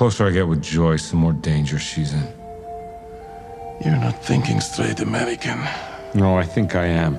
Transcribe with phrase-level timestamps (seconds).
[0.00, 2.26] closer I get with Joyce, the more danger she's in.
[3.84, 5.62] You're not thinking straight, American.
[6.14, 7.16] No, I think I am.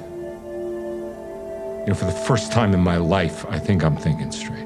[1.81, 4.65] You know, for the first time in my life, I think I'm thinking straight.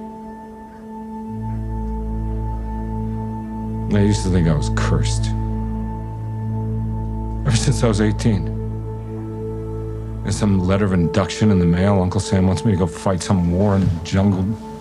[3.93, 5.25] I used to think I was cursed.
[7.45, 8.45] Ever since I was 18.
[10.23, 12.01] There's some letter of induction in the mail.
[12.01, 14.74] Uncle Sam wants me to go fight some war in the jungle.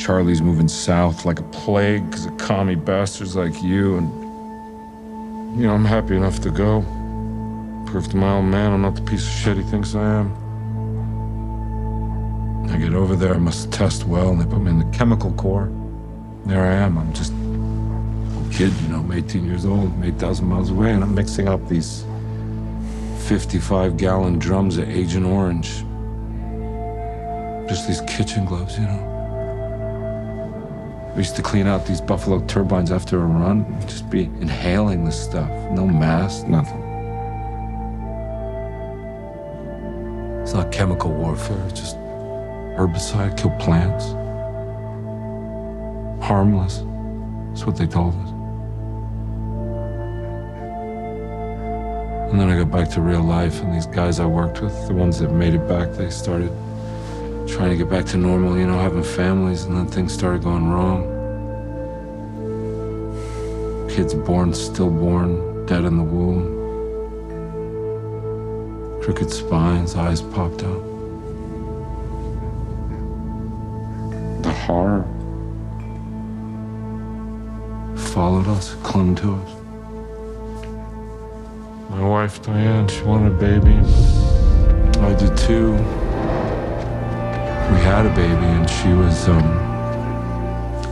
[0.00, 3.98] Charlie's moving south like a plague because of commie bastards like you.
[3.98, 6.80] And, you know, I'm happy enough to go.
[7.86, 10.32] Prove to my old man I'm not the piece of shit he thinks I am.
[12.70, 15.32] I get over there, I must test well, and they put me in the chemical
[15.32, 15.70] corps.
[16.46, 16.96] There I am.
[16.96, 21.04] I'm just a kid, you know, I'm 18 years old, I'm 8,000 miles away, and
[21.04, 22.06] I'm mixing up these
[23.26, 25.84] 55 gallon drums of Agent Orange.
[27.68, 29.09] Just these kitchen gloves, you know.
[31.20, 35.22] We used to clean out these Buffalo turbines after a run, just be inhaling this
[35.22, 35.50] stuff.
[35.70, 36.80] No mask, nothing.
[40.40, 44.12] It's not chemical warfare, it's just herbicide, kill plants.
[46.24, 46.84] Harmless.
[47.48, 48.30] That's what they told us.
[52.30, 54.94] And then I got back to real life, and these guys I worked with, the
[54.94, 56.50] ones that made it back, they started
[57.50, 60.68] trying to get back to normal, you know, having families, and then things started going
[60.68, 61.02] wrong.
[63.90, 66.58] Kids born, stillborn, dead in the womb.
[69.02, 70.82] Crooked spines, eyes popped out.
[74.42, 75.04] The horror
[77.96, 79.50] followed us, clung to us.
[81.90, 83.74] My wife Diane, she wanted a baby.
[85.00, 85.99] I did too.
[87.70, 89.48] We had a baby, and she was um,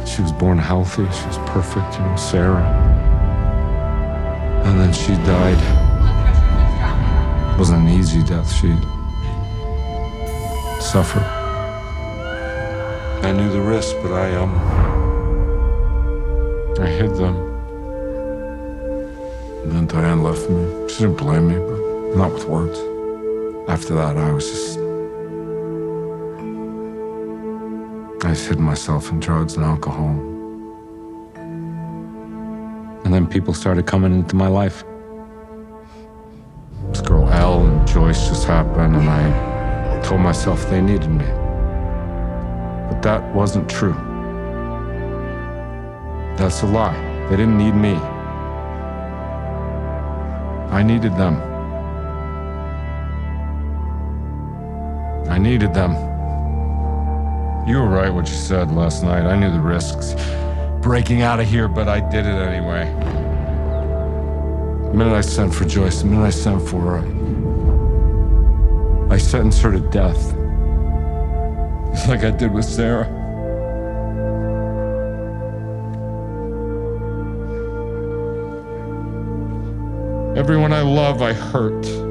[0.06, 1.04] she was born healthy.
[1.10, 2.64] She was perfect, you know, Sarah.
[4.64, 5.60] And then she died.
[7.52, 8.50] It wasn't an easy death.
[8.52, 8.74] She
[10.80, 11.22] suffered.
[13.22, 14.54] I knew the risk, but I um,
[16.80, 17.36] I hid them.
[19.62, 20.88] And then Diane left me.
[20.88, 22.78] She didn't blame me, but not with words.
[23.68, 24.87] After that, I was just.
[28.28, 30.10] I just hid myself in drugs and alcohol.
[33.04, 34.84] And then people started coming into my life.
[36.90, 41.24] This girl Elle and Joyce just happened, and I told myself they needed me.
[42.90, 43.94] But that wasn't true.
[46.36, 46.98] That's a lie.
[47.30, 47.94] They didn't need me.
[50.70, 51.40] I needed them.
[55.30, 56.17] I needed them.
[57.68, 59.26] You were right what you said last night.
[59.26, 60.14] I knew the risks.
[60.80, 62.86] Breaking out of here, but I did it anyway.
[64.86, 67.04] The minute I sent for Joyce, the minute I sent for her,
[69.12, 70.32] I sentenced her to death.
[72.08, 73.06] Like I did with Sarah.
[80.38, 82.07] Everyone I love, I hurt.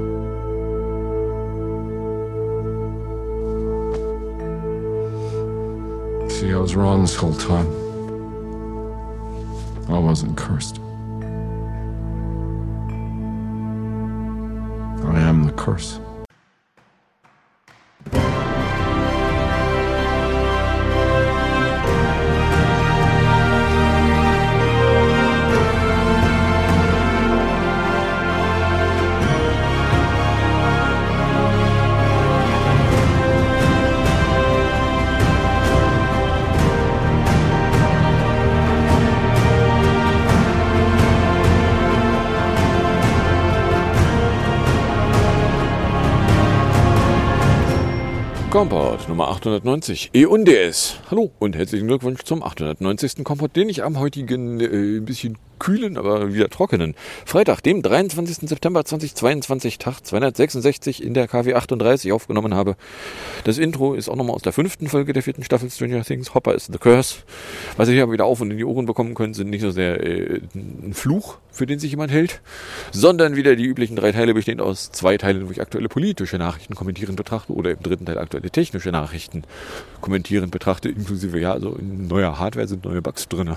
[6.38, 7.66] See, I was wrong this whole time.
[9.90, 10.78] I wasn't cursed.
[15.04, 16.00] I am the curse.
[48.58, 50.96] Kompott Nummer 890 E und DS.
[51.12, 53.24] Hallo und herzlichen Glückwunsch zum 890.
[53.24, 56.96] Kompott, den ich am heutigen äh, bisschen kühlen, aber wieder trockenen
[57.26, 58.50] Freitag, dem 23.
[58.50, 62.76] September 2022, Tag 266 in der KW 38 aufgenommen habe.
[63.44, 66.34] Das Intro ist auch nochmal aus der fünften Folge der vierten Staffel Stranger Things.
[66.34, 67.18] Hopper is the Curse.
[67.78, 69.72] Was ihr hier aber wieder auf und in die Ohren bekommen könnt, sind nicht so
[69.72, 72.42] sehr äh, ein Fluch, für den sich jemand hält,
[72.92, 76.76] sondern wieder die üblichen drei Teile bestehend aus zwei Teilen, wo ich aktuelle politische Nachrichten
[76.76, 79.44] kommentieren betrachte oder im dritten Teil aktuelle technische Nachrichten
[80.02, 83.50] kommentieren betrachte, inklusive ja, also in neuer Hardware sind neue Bugs drin.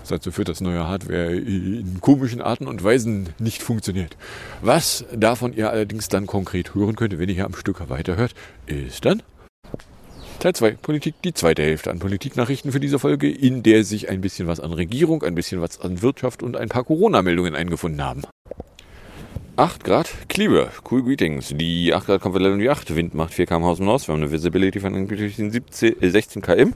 [0.00, 4.16] Was dazu führt, dass neue Hardware in komischen Arten und Weisen nicht funktioniert.
[4.62, 8.34] Was davon ihr allerdings dann konkret hören könnt, wenn ihr hier am Stück weiterhört,
[8.66, 9.22] ist dann
[10.40, 14.20] Teil 2, Politik, die zweite Hälfte an Politiknachrichten für diese Folge, in der sich ein
[14.20, 18.22] bisschen was an Regierung, ein bisschen was an Wirtschaft und ein paar Corona-Meldungen eingefunden haben.
[19.56, 21.52] 8 Grad Klieber, cool greetings.
[21.56, 24.22] Die 8 Grad kommt wie 8, Wind macht 4 km aus dem Nord, wir haben
[24.22, 26.74] eine Visibility von 17, äh, 16 km.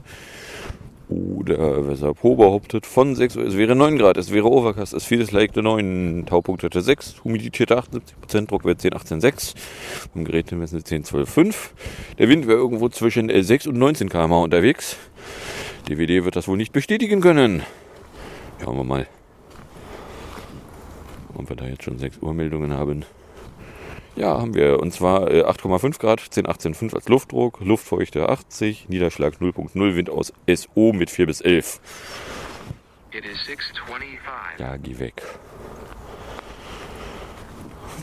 [1.09, 5.03] Oder weshalb Ho behauptet von 6 Uhr, es wäre 9 Grad, es wäre Overcast, es
[5.03, 9.53] vieles like 9, Taupunkt hatte 6, Humidität 78%, Druckwert 10, 18, 6,
[10.15, 11.73] und Geräte messen 10, 12, 5.
[12.17, 14.97] Der Wind wäre irgendwo zwischen 6 und 19 km unterwegs.
[15.89, 17.63] DWD wird das wohl nicht bestätigen können.
[18.63, 19.07] Schauen wir mal,
[21.35, 23.03] ob wir da jetzt schon 6 Uhr Meldungen haben.
[24.15, 24.79] Ja, haben wir.
[24.79, 30.09] Und zwar äh, 8,5 Grad, 10, 18, 5 als Luftdruck, Luftfeuchte 80, Niederschlag 0.0, Wind
[30.09, 31.79] aus SO mit 4 bis 11.
[34.59, 35.23] Ja, geh weg.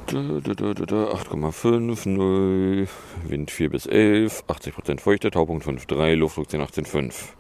[0.09, 2.89] 8,5, 0,
[3.25, 7.37] Wind 4 bis 11, 80% Feuchte, Taupunkt 5,3, Luftdruck 10, 18, 5.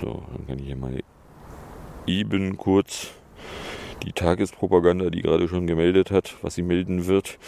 [0.00, 1.02] So, dann kann ich hier mal
[2.06, 3.10] eben kurz
[4.04, 7.38] die Tagespropaganda, die gerade schon gemeldet hat, was sie melden wird.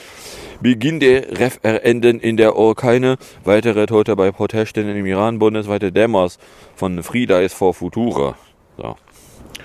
[0.61, 6.39] Beginn der Referenden in der Ukraine, weitere Tote bei Protesten im Iran, bundesweite Demos
[6.75, 8.37] von Fridays for Futura.
[8.77, 8.97] So.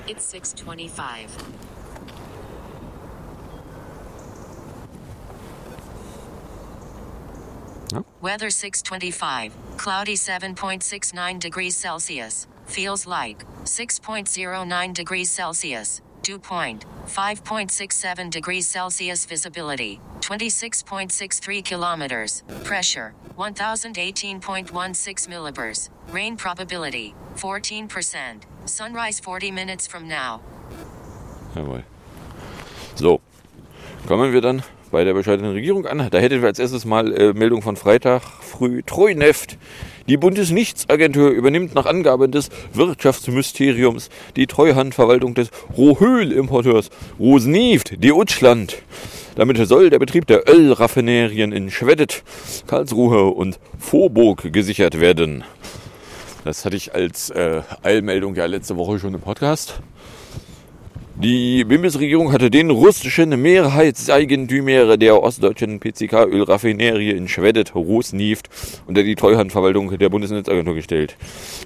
[0.08, 1.28] It's 625.
[8.22, 9.52] Weather 625.
[9.78, 12.48] Cloudy 7.69 degrees Celsius.
[12.66, 16.02] Feels like 6.09 degrees Celsius.
[16.24, 29.20] Dew point, 5.67 degrees Celsius visibility, 26.63 kilometers, pressure, 1018.16 millibars, rain probability, 14%, sunrise
[29.20, 30.42] 40 minutes from now.
[31.56, 31.84] Jawohl.
[32.96, 33.20] So,
[34.08, 36.08] kommen wir dann bei der bescheidenen Regierung an.
[36.12, 39.58] Da hätten wir als erstes mal äh, Meldung von Freitag früh Treuneft.
[40.08, 46.90] Die Bundesnichtsagentur übernimmt nach Angaben des Wirtschaftsmysteriums die Treuhandverwaltung des Rohöl-Importeurs
[47.20, 48.82] Rosneft, Deutschland.
[49.36, 52.24] Damit soll der Betrieb der Ölraffinerien in Schwedet,
[52.68, 55.44] Karlsruhe und Vorburg gesichert werden.
[56.44, 59.82] Das hatte ich als äh, Eilmeldung ja letzte Woche schon im Podcast.
[61.24, 68.50] Die Bundesregierung hatte den russischen Mehrheitseigentümer der ostdeutschen PCK-Ölraffinerie in Schwedet, Rosneft,
[68.88, 71.18] unter die Treuhandverwaltung der Bundesnetzagentur gestellt.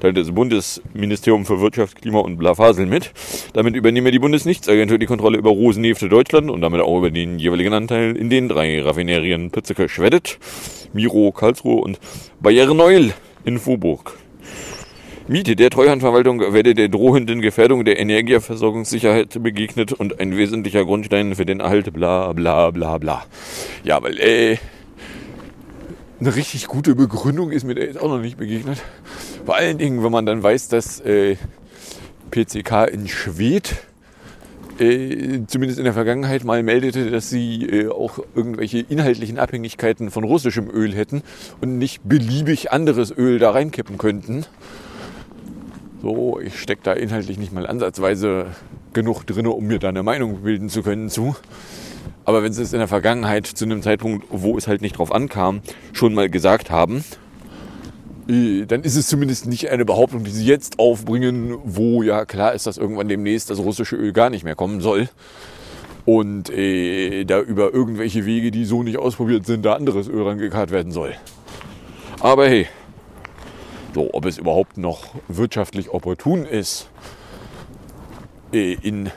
[0.02, 3.14] Teilte das Bundesministerium für Wirtschaft, Klima und Blafasel mit.
[3.54, 7.72] Damit übernehme die Bundesnichtsagentur die Kontrolle über Rosneft Deutschland und damit auch über den jeweiligen
[7.72, 10.38] Anteil in den drei Raffinerien Pitzeke Schwedet,
[10.92, 11.98] Miro Karlsruhe und
[12.42, 13.14] Bayern Neul
[13.46, 14.18] in Vorburg.
[15.28, 21.48] Miete der Treuhandverwaltung werde der drohenden Gefährdung der Energieversorgungssicherheit begegnet und ein wesentlicher Grundstein für
[21.48, 23.26] den Erhalt bla bla bla bla.
[23.84, 24.58] Ja, weil äh,
[26.20, 28.84] eine richtig gute Begründung ist mir da jetzt auch noch nicht begegnet.
[29.46, 31.38] Vor allen Dingen, wenn man dann weiß, dass äh,
[32.30, 33.78] PCK in Schwedt
[34.78, 40.24] äh, zumindest in der Vergangenheit mal meldete, dass sie äh, auch irgendwelche inhaltlichen Abhängigkeiten von
[40.24, 41.24] russischem Öl hätten
[41.62, 44.46] und nicht beliebig anderes Öl da reinkippen könnten.
[46.06, 48.52] So, ich stecke da inhaltlich nicht mal ansatzweise
[48.94, 51.36] genug drin, um mir da eine Meinung bilden zu können zu.
[52.26, 55.12] Aber wenn sie es in der Vergangenheit zu einem Zeitpunkt, wo es halt nicht drauf
[55.12, 55.62] ankam,
[55.94, 57.04] schon mal gesagt haben,
[58.30, 62.54] äh, dann ist es zumindest nicht eine Behauptung, die sie jetzt aufbringen, wo ja klar
[62.54, 65.10] ist, dass irgendwann demnächst das russische Öl gar nicht mehr kommen soll.
[66.06, 70.70] Und äh, da über irgendwelche Wege, die so nicht ausprobiert sind, da anderes Öl rangekarrt
[70.70, 71.16] werden soll.
[72.20, 72.68] Aber hey,
[73.96, 76.90] so, ob es überhaupt noch wirtschaftlich opportun ist,
[78.52, 79.10] äh, in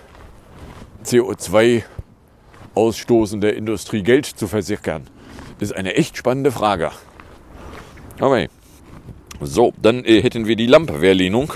[1.05, 5.09] CO2-Ausstoßen der Industrie Geld zu versickern,
[5.59, 6.93] ist eine echt spannende Frage.
[8.21, 8.49] Okay.
[9.41, 11.53] So, dann äh, hätten wir die Lampe-Wehrlehnung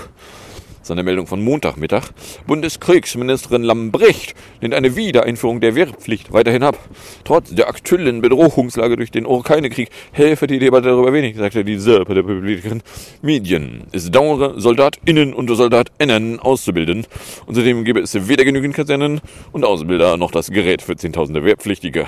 [0.83, 2.09] seine Meldung von Montagmittag.
[2.45, 6.77] Bundeskriegsministerin Lambrecht lehnt eine Wiedereinführung der Wehrpflicht weiterhin ab.
[7.23, 12.13] Trotz der aktuellen Bedrohungslage durch den Ukraine-Krieg helfe die Debatte darüber wenig, sagte die Serpe
[12.13, 12.83] der Politikerin.
[13.21, 13.83] Medien.
[13.91, 17.05] Es dauere, SoldatInnen und SoldatInnen auszubilden.
[17.45, 19.21] Und zudem gäbe es weder genügend Kasernen
[19.51, 22.07] und Ausbilder noch das Gerät für Zehntausende Wehrpflichtige.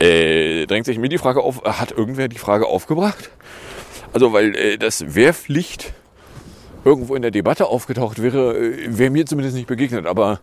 [0.00, 3.30] Äh, drängt sich mir die Frage auf, hat irgendwer die Frage aufgebracht?
[4.12, 5.92] Also, weil äh, das Wehrpflicht
[6.84, 10.06] irgendwo in der Debatte aufgetaucht wäre, äh, wäre mir zumindest nicht begegnet.
[10.06, 10.40] Aber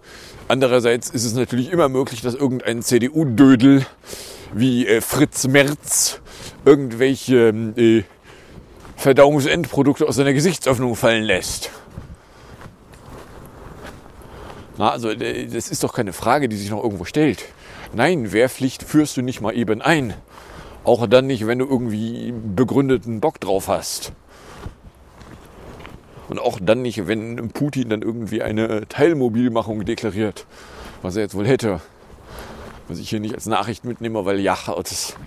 [0.48, 3.86] andererseits ist es natürlich immer möglich, dass irgendein CDU-Dödel
[4.54, 6.20] wie äh, Fritz Merz
[6.66, 8.04] irgendwelche äh,
[8.98, 11.72] Verdauungsendprodukte aus seiner Gesichtsöffnung fallen lässt.
[14.78, 17.46] Na, also äh, das ist doch keine Frage, die sich noch irgendwo stellt.
[17.94, 20.14] Nein, Wehrpflicht führst du nicht mal eben ein.
[20.84, 24.14] Auch dann nicht, wenn du irgendwie begründeten Bock drauf hast.
[26.32, 30.46] Und auch dann nicht, wenn Putin dann irgendwie eine Teilmobilmachung deklariert,
[31.02, 31.82] was er jetzt wohl hätte.
[32.88, 35.18] Was ich hier nicht als Nachricht mitnehme, weil ja, das,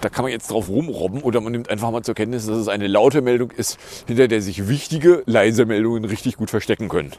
[0.00, 2.68] da kann man jetzt drauf rumrobben oder man nimmt einfach mal zur Kenntnis, dass es
[2.68, 3.76] eine laute Meldung ist,
[4.06, 7.10] hinter der sich wichtige, leise Meldungen richtig gut verstecken können.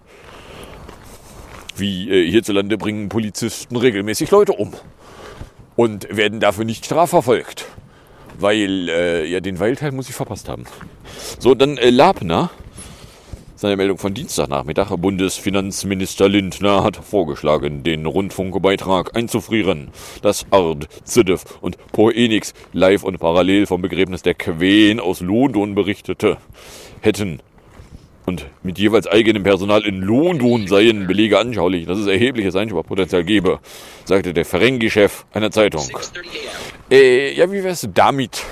[1.76, 4.72] Wie äh, hierzulande bringen Polizisten regelmäßig Leute um
[5.76, 7.66] und werden dafür nicht strafverfolgt.
[8.40, 10.64] Weil, äh, ja, den Weilteil muss ich verpasst haben.
[11.40, 12.50] So, dann äh, Labner.
[13.64, 14.90] Seine Meldung von Dienstagnachmittag.
[14.98, 19.92] Bundesfinanzminister Lindner hat vorgeschlagen, den Rundfunkbeitrag einzufrieren.
[20.22, 26.40] Das ARD, ZDF und Poenix live und parallel vom Begräbnis der Queen aus London berichtete,
[27.00, 27.40] hätten
[28.26, 33.60] und mit jeweils eigenem Personal in London seien Belege anschaulich, dass es erhebliches Einsparpotenzial gebe,
[34.04, 35.88] sagte der Ferengi-Chef einer Zeitung.
[36.92, 38.44] Äh, ja, wie wär's damit,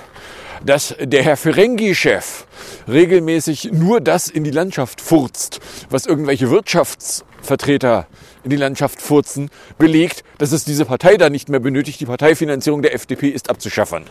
[0.65, 2.45] dass der Herr Ferengi-Chef
[2.87, 8.07] regelmäßig nur das in die Landschaft furzt, was irgendwelche Wirtschaftsvertreter
[8.43, 11.99] in die Landschaft furzen, belegt, dass es diese Partei da nicht mehr benötigt.
[11.99, 14.05] Die Parteifinanzierung der FDP ist abzuschaffen.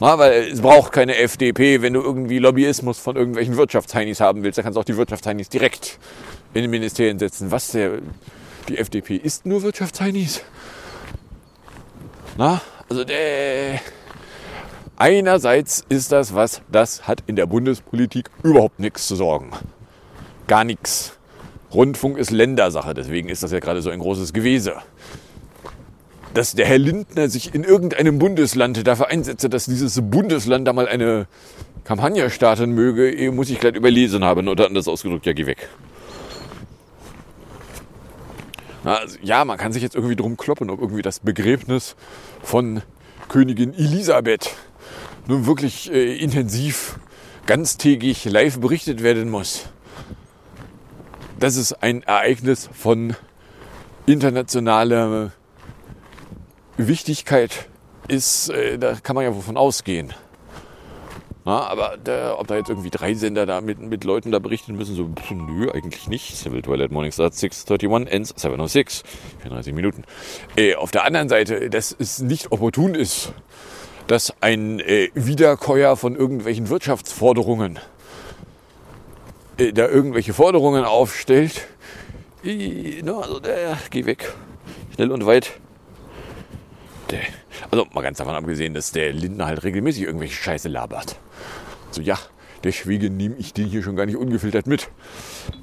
[0.00, 4.58] Na, weil es braucht keine FDP, wenn du irgendwie Lobbyismus von irgendwelchen Wirtschaftsheinis haben willst.
[4.58, 5.98] dann kannst du auch die Wirtschaftsheinis direkt
[6.52, 7.50] in den Ministerien setzen.
[7.50, 7.98] Was der,
[8.68, 10.42] die FDP ist nur Wirtschaftsheinis.
[12.36, 13.80] Na, also der,
[15.04, 19.50] einerseits ist das was, das hat in der Bundespolitik überhaupt nichts zu sorgen.
[20.46, 21.18] Gar nichts.
[21.74, 24.76] Rundfunk ist Ländersache, deswegen ist das ja gerade so ein großes Gewese
[26.32, 30.88] dass der Herr Lindner sich in irgendeinem Bundesland dafür einsetze, dass dieses Bundesland da mal
[30.88, 31.28] eine
[31.84, 35.68] Kampagne starten möge, muss ich gleich überlesen haben oder anders ausgedrückt, ja, geh weg.
[38.82, 41.94] Also, ja, man kann sich jetzt irgendwie drum kloppen, ob irgendwie das Begräbnis
[42.42, 42.82] von
[43.28, 44.56] Königin Elisabeth
[45.26, 46.98] nun wirklich äh, intensiv,
[47.46, 49.66] ganztägig live berichtet werden muss.
[51.38, 53.16] Das ist ein Ereignis von
[54.06, 55.32] internationaler
[56.76, 57.68] Wichtigkeit
[58.08, 60.12] ist, äh, da kann man ja wovon ausgehen.
[61.46, 64.74] Na, aber der, ob da jetzt irgendwie drei Sender da mit, mit Leuten da berichten
[64.76, 66.36] müssen, so, nö, eigentlich nicht.
[66.36, 69.04] Civil Toilet Morning Start 6.31, ends 7.06,
[69.42, 70.04] 34 Minuten.
[70.56, 73.34] Äh, auf der anderen Seite, dass es nicht opportun ist,
[74.06, 77.78] dass ein äh, Wiederkäuer von irgendwelchen Wirtschaftsforderungen
[79.58, 81.66] äh, da irgendwelche Forderungen aufstellt.
[82.44, 84.32] I, no, also der, geh weg.
[84.94, 85.52] Schnell und weit
[87.10, 87.20] der,
[87.70, 91.16] also mal ganz davon abgesehen, dass der Lindner halt regelmäßig irgendwelche Scheiße labert.
[91.90, 92.18] So, ja,
[92.62, 94.88] deswegen nehme ich den hier schon gar nicht ungefiltert mit.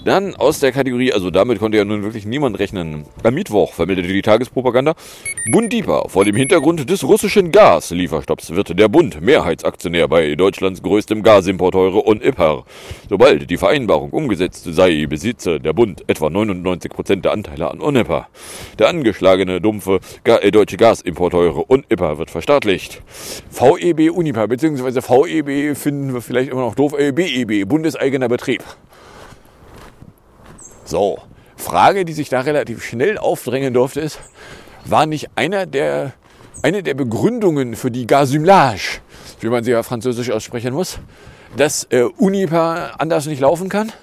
[0.03, 3.05] Dann aus der Kategorie, also damit konnte ja nun wirklich niemand rechnen.
[3.23, 4.95] Am Mittwoch vermeldete die Tagespropaganda,
[5.51, 12.05] Bundipa, vor dem Hintergrund des russischen Gaslieferstopps wird der Bund Mehrheitsaktionär bei Deutschlands größtem Gasimporteure
[12.05, 12.63] UNIPER.
[13.09, 18.27] Sobald die Vereinbarung umgesetzt sei, besitze der Bund etwa 99 Prozent der Anteile an UNIPER.
[18.79, 23.01] Der angeschlagene, dumpfe Ga äh, deutsche Gasimporteure UNIPER wird verstaatlicht.
[23.51, 28.63] VEB Uniper, beziehungsweise VEB finden wir vielleicht immer noch doof, äh, BEB, bundeseigener Betrieb.
[30.91, 31.19] So,
[31.55, 34.19] Frage, die sich da relativ schnell aufdrängen durfte, ist,
[34.83, 36.11] war nicht einer der,
[36.63, 38.99] eine der Begründungen für die Gasumlage,
[39.39, 40.99] wie man sie ja französisch aussprechen muss,
[41.55, 43.93] dass äh, Unipa anders nicht laufen kann?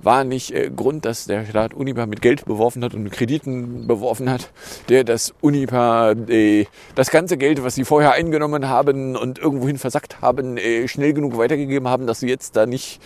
[0.00, 3.88] War nicht äh, Grund, dass der Staat Unipa mit Geld beworfen hat und mit Krediten
[3.88, 4.52] beworfen hat,
[4.90, 10.22] der das Unipa äh, das ganze Geld, was sie vorher eingenommen haben und irgendwohin versackt
[10.22, 13.00] haben, äh, schnell genug weitergegeben haben, dass sie jetzt da nicht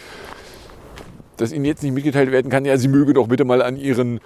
[1.36, 4.20] dass Ihnen jetzt nicht mitgeteilt werden kann, ja, Sie möge doch bitte mal an Ihren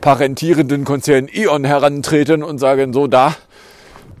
[0.00, 3.34] parentierenden Konzern E.ON herantreten und sagen, so da,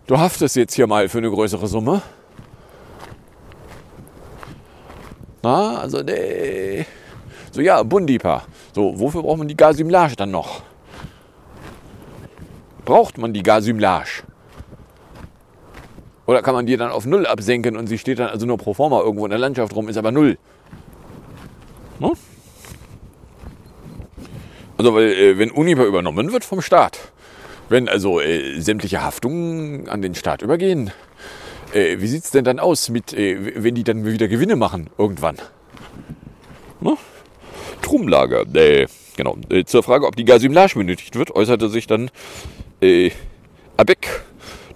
[0.06, 2.02] du haftest jetzt hier mal für eine größere Summe.
[5.42, 6.84] Na, also nee.
[7.52, 8.42] So ja, Bundipa.
[8.74, 10.62] So, wofür braucht man die Gasymlage dann noch?
[12.84, 14.24] Braucht man die Gasymlage?
[16.26, 18.74] Oder kann man die dann auf Null absenken und sie steht dann also nur pro
[18.74, 20.36] forma irgendwo in der Landschaft rum, ist aber Null?
[22.00, 22.12] Ne?
[24.78, 27.10] Also, weil, äh, wenn Unipa übernommen wird vom Staat,
[27.68, 30.92] wenn also äh, sämtliche Haftungen an den Staat übergehen,
[31.74, 34.88] äh, wie sieht es denn dann aus, mit, äh, wenn die dann wieder Gewinne machen
[34.96, 35.36] irgendwann?
[36.80, 36.96] Ne?
[37.82, 38.44] Trumlager.
[38.54, 39.36] Äh, genau.
[39.50, 42.10] Äh, zur Frage, ob die Gasymlage benötigt wird, äußerte sich dann
[43.76, 44.22] Abeck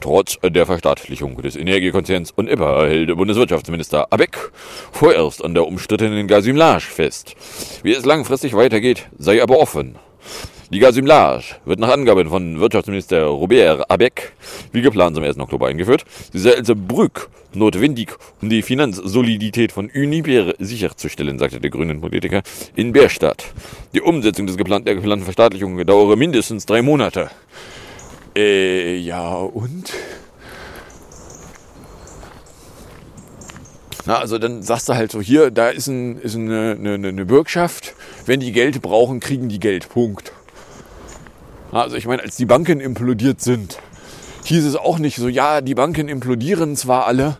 [0.03, 4.51] Trotz der Verstaatlichung des Energiekonzerns und EPA hält Bundeswirtschaftsminister Abeck
[4.91, 7.37] vorerst an der umstrittenen Gasimlage fest.
[7.85, 9.95] Wie es langfristig weitergeht, sei aber offen.
[10.73, 14.33] Die Gasumlage wird nach Angaben von Wirtschaftsminister Robert Abeck
[14.73, 15.39] wie geplant zum 1.
[15.39, 16.05] Oktober eingeführt.
[16.33, 22.43] Sie sei als Brück notwendig, um die Finanzsolidität von Uniper sicherzustellen, sagte der grünen Politiker
[22.75, 23.45] in Bärstadt.
[23.95, 27.31] Die Umsetzung des geplanten, der geplanten Verstaatlichung dauere mindestens drei Monate.
[28.35, 29.93] Äh, ja und?
[34.05, 37.25] Na, also dann sagst du halt so, hier, da ist, ein, ist eine, eine, eine
[37.25, 37.95] Bürgschaft,
[38.27, 40.33] wenn die Geld brauchen, kriegen die Geld, Punkt.
[41.71, 43.79] Also ich meine, als die Banken implodiert sind,
[44.45, 47.39] hieß es auch nicht so, ja, die Banken implodieren zwar alle,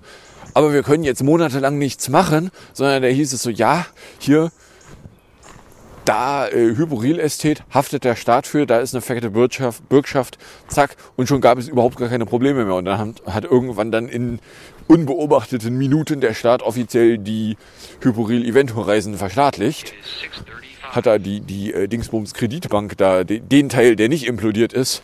[0.55, 3.87] aber wir können jetzt monatelang nichts machen, sondern da hieß es so, ja,
[4.19, 4.53] hier,
[6.05, 11.29] da äh, Hyporil-Ästet haftet der Staat für, da ist eine fette Bürgschaft, Bürgschaft, zack, und
[11.29, 12.75] schon gab es überhaupt gar keine Probleme mehr.
[12.75, 14.41] Und dann hat, hat irgendwann dann in
[14.89, 17.57] unbeobachteten Minuten der Staat offiziell die
[18.01, 19.95] Hyporil-Event-Reisen verstaatlicht
[20.93, 25.03] hat er die, die äh, Dingsbums Kreditbank da, den, den Teil, der nicht implodiert ist,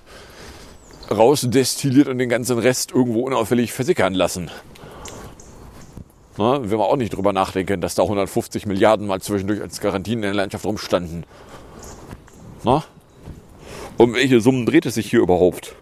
[1.11, 4.51] rausdestilliert und den ganzen Rest irgendwo unauffällig versickern lassen.
[6.39, 10.19] Na, wenn wir auch nicht drüber nachdenken, dass da 150 Milliarden mal zwischendurch als Garantien
[10.19, 11.25] in der Landschaft rumstanden.
[12.65, 12.85] Na?
[13.97, 15.75] Um welche Summen dreht es sich hier überhaupt?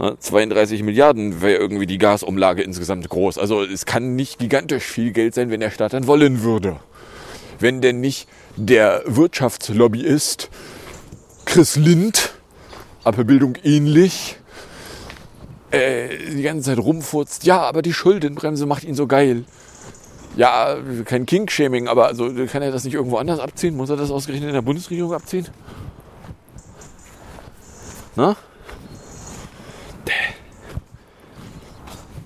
[0.00, 3.38] Na, 32 Milliarden wäre irgendwie die Gasumlage insgesamt groß.
[3.38, 6.80] Also es kann nicht gigantisch viel Geld sein, wenn der Staat dann wollen würde.
[7.60, 10.50] Wenn denn nicht der Wirtschaftslobbyist
[11.44, 12.34] Chris Lind,
[13.04, 14.36] Appelbildung ähnlich,
[15.70, 17.44] äh, die ganze Zeit rumfurzt.
[17.44, 19.44] Ja, aber die Schuldenbremse macht ihn so geil.
[20.36, 23.76] Ja, kein King-Shaming, aber also kann er das nicht irgendwo anders abziehen?
[23.76, 25.48] Muss er das ausgerechnet in der Bundesregierung abziehen?
[28.14, 28.36] Na?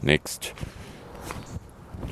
[0.02, 0.52] Next.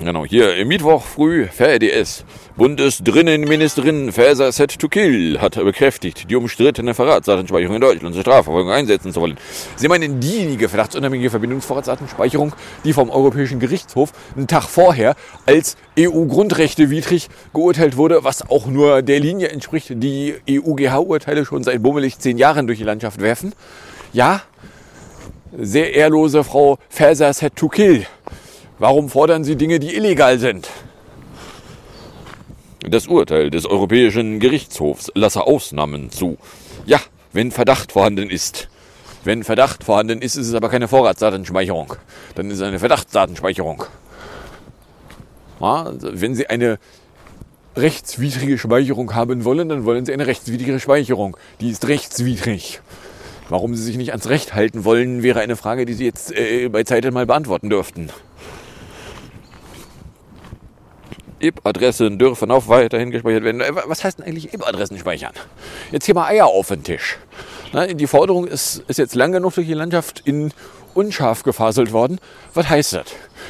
[0.01, 2.25] Genau, hier im Mittwoch früh, VRDS.
[2.57, 9.13] Bundesdrinnenministerin Faeser Set to Kill hat bekräftigt, die umstrittene Verratsdatenspeicherung in Deutschland zur Strafverfolgung einsetzen
[9.13, 9.37] zu wollen.
[9.77, 17.99] Sie meinen diejenige verdachtsunabhängige Verbindungsvorratsdatenspeicherung, die vom Europäischen Gerichtshof einen Tag vorher als EU-Grundrechtewidrig geurteilt
[17.99, 22.79] wurde, was auch nur der Linie entspricht, die EU-GH-Urteile schon seit bummelig zehn Jahren durch
[22.79, 23.53] die Landschaft werfen.
[24.15, 24.41] Ja,
[25.53, 28.07] sehr ehrlose Frau Faeser Set to Kill.
[28.81, 30.71] Warum fordern Sie Dinge, die illegal sind?
[32.81, 36.39] Das Urteil des Europäischen Gerichtshofs lasse Ausnahmen zu.
[36.87, 36.99] Ja,
[37.35, 38.71] wenn Verdacht vorhanden ist.
[39.23, 41.93] Wenn Verdacht vorhanden ist, ist es aber keine Vorratsdatenspeicherung.
[42.37, 43.85] Dann ist es eine Verdachtsdatenspeicherung.
[45.61, 46.79] Ja, wenn Sie eine
[47.77, 51.37] rechtswidrige Speicherung haben wollen, dann wollen Sie eine rechtswidrige Speicherung.
[51.61, 52.81] Die ist rechtswidrig.
[53.51, 56.71] Warum Sie sich nicht ans Recht halten wollen, wäre eine Frage, die Sie jetzt äh,
[56.71, 58.09] bei Zeit mal beantworten dürften.
[61.41, 63.61] IP-Adressen dürfen auch weiterhin gespeichert werden.
[63.61, 65.33] Äh, was heißt denn eigentlich IP-Adressen speichern?
[65.91, 67.19] Jetzt hier mal Eier auf den Tisch.
[67.95, 70.53] die Forderung ist, ist jetzt lang genug durch die Landschaft in
[70.95, 72.19] unscharf gefaselt worden.
[72.55, 73.07] Was heißt das?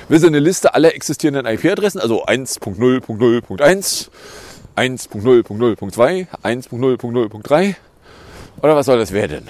[0.08, 4.08] Will sie eine Liste aller existierenden IP-Adressen, also 1.0.0.1,
[4.76, 7.74] 1.0.0.2, 1.0.0.3?
[8.62, 9.48] Oder was soll das werden?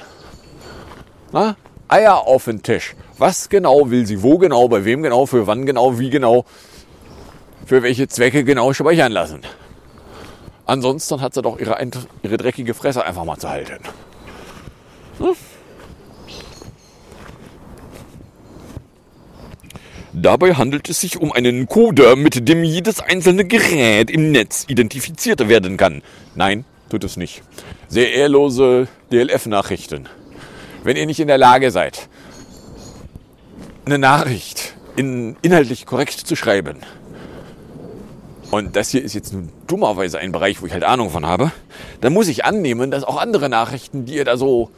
[1.33, 1.57] Na?
[1.89, 2.95] Eier auf den Tisch.
[3.19, 4.23] Was genau will sie?
[4.23, 4.69] Wo genau?
[4.69, 5.27] Bei wem genau?
[5.27, 5.99] Für wann genau?
[5.99, 6.45] Wie genau?
[7.71, 9.43] Für welche Zwecke genau speichern lassen.
[10.67, 11.79] Ansonsten hat sie doch ihre,
[12.25, 13.79] ihre dreckige Fresse einfach mal zu halten.
[15.19, 15.37] Hm?
[20.13, 25.49] Dabei handelt es sich um einen Coder, mit dem jedes einzelne Gerät im Netz identifiziert
[25.49, 26.03] werden kann.
[26.35, 27.41] Nein, tut es nicht.
[27.87, 30.09] Sehr ehrlose DLF-Nachrichten.
[30.83, 32.09] Wenn ihr nicht in der Lage seid,
[33.85, 36.81] eine Nachricht in, inhaltlich korrekt zu schreiben,
[38.51, 41.53] und das hier ist jetzt nun dummerweise ein Bereich, wo ich halt Ahnung von habe,
[42.01, 44.71] dann muss ich annehmen, dass auch andere Nachrichten, die ihr da so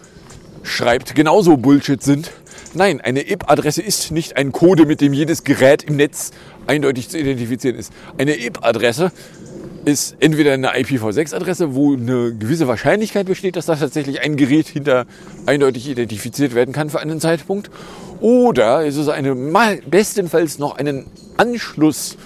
[0.63, 2.31] schreibt, genauso Bullshit sind.
[2.75, 6.31] Nein, eine IP-Adresse ist nicht ein Code, mit dem jedes Gerät im Netz
[6.67, 7.93] eindeutig zu identifizieren ist.
[8.19, 9.13] Eine IP-Adresse
[9.85, 15.07] ist entweder eine IPv6-Adresse, wo eine gewisse Wahrscheinlichkeit besteht, dass da tatsächlich ein Gerät hinter
[15.47, 17.71] eindeutig identifiziert werden kann für einen Zeitpunkt,
[18.21, 19.35] oder ist es eine
[19.87, 21.07] bestenfalls noch einen
[21.37, 22.17] Anschluss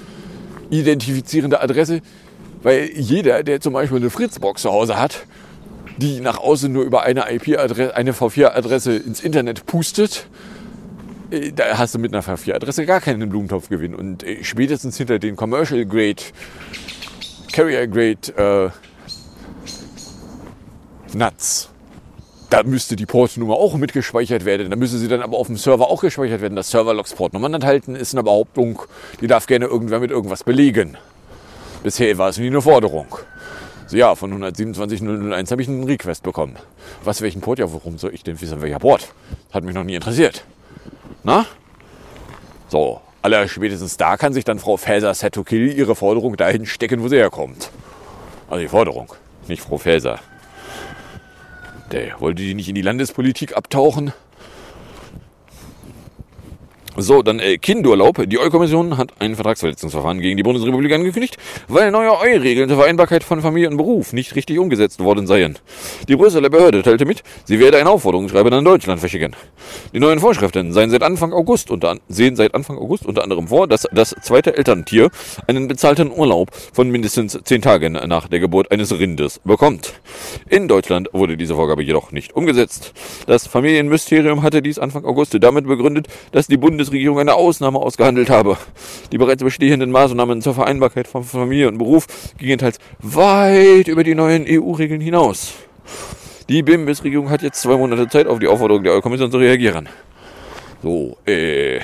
[0.71, 2.01] identifizierende Adresse,
[2.63, 5.27] weil jeder, der zum Beispiel eine Fritzbox zu Hause hat,
[5.99, 10.29] die nach außen nur über eine IP-Adresse, eine V4-Adresse ins Internet pustet,
[11.31, 13.95] äh, da hast du mit einer V4-Adresse gar keinen Blumentopfgewinn.
[13.95, 16.23] Und äh, spätestens hinter den Commercial Grade,
[17.53, 18.73] Carrier Grade
[21.13, 21.71] äh, Nuts
[22.51, 24.71] da müsste die Portnummer auch mitgespeichert werden.
[24.71, 26.57] Da müsste sie dann aber auf dem Server auch gespeichert werden.
[26.57, 28.83] Das Serverlogs Portnummern enthalten ist eine Behauptung,
[29.21, 30.97] die darf gerne irgendwer mit irgendwas belegen.
[31.83, 33.07] Bisher war es nie eine Forderung.
[33.89, 36.57] So, ja, von 127.001 habe ich einen Request bekommen.
[37.05, 37.59] Was, welchen Port?
[37.59, 39.13] Ja, warum soll ich denn wissen, welcher Port?
[39.53, 40.45] Hat mich noch nie interessiert.
[41.23, 41.47] Na?
[42.69, 46.67] So, aller spätestens da kann sich dann Frau Faeser set to kill ihre Forderung dahin
[46.67, 47.71] stecken, wo sie herkommt.
[48.49, 49.13] Also die Forderung,
[49.47, 50.19] nicht Frau Faeser.
[51.93, 54.13] Der wollte die nicht in die Landespolitik abtauchen?
[56.99, 58.23] So, dann äh, Kindurlaub.
[58.27, 61.37] Die EU-Kommission hat ein Vertragsverletzungsverfahren gegen die Bundesrepublik angekündigt,
[61.69, 65.59] weil neue EU-Regeln zur Vereinbarkeit von Familie und Beruf nicht richtig umgesetzt worden seien.
[66.09, 69.37] Die Brüsseler Behörde teilte mit, sie werde ein Aufforderungsschreiben an Deutschland verschicken.
[69.93, 73.69] Die neuen Vorschriften seien seit Anfang August unter, sehen seit Anfang August unter anderem vor,
[73.69, 75.11] dass das zweite Elterntier
[75.47, 80.01] einen bezahlten Urlaub von mindestens zehn Tagen nach der Geburt eines Rindes bekommt.
[80.49, 82.95] In Deutschland wurde diese Vorgabe jedoch nicht umgesetzt.
[83.27, 88.31] Das Familienmysterium hatte dies Anfang August damit begründet, dass die Bundes Bundesregierung eine Ausnahme ausgehandelt
[88.31, 88.57] habe.
[89.11, 92.07] Die bereits bestehenden Maßnahmen zur Vereinbarkeit von Familie und Beruf
[92.39, 95.55] gingen teils weit über die neuen EU-Regeln hinaus.
[96.49, 99.89] Die BIM-Regierung hat jetzt zwei Monate Zeit, auf die Aufforderung der EU-Kommission zu reagieren.
[100.81, 101.81] So, äh.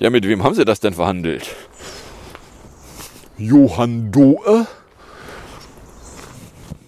[0.00, 1.54] Ja, mit wem haben sie das denn verhandelt?
[3.38, 4.66] Johann Doe?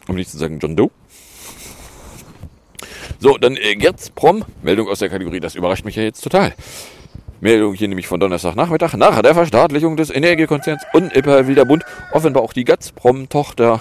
[0.09, 0.91] Um nicht zu sagen John Doe.
[3.19, 3.77] So, dann äh,
[4.15, 6.55] Prom, Meldung aus der Kategorie, das überrascht mich ja jetzt total.
[7.41, 8.95] Meldung hier nämlich von Donnerstagnachmittag.
[8.95, 11.13] Nach der Verstaatlichung des Energiekonzerns und
[11.49, 13.81] Wilderbund offenbar auch die Gazprom-Tochter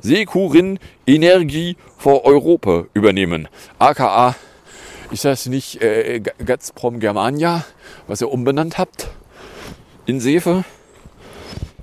[0.00, 3.48] Sekurin Energie vor Europa übernehmen.
[3.78, 4.36] AKA,
[5.10, 7.64] ist das nicht äh, Gazprom Germania,
[8.06, 9.08] was ihr umbenannt habt?
[10.06, 10.64] In Sefe?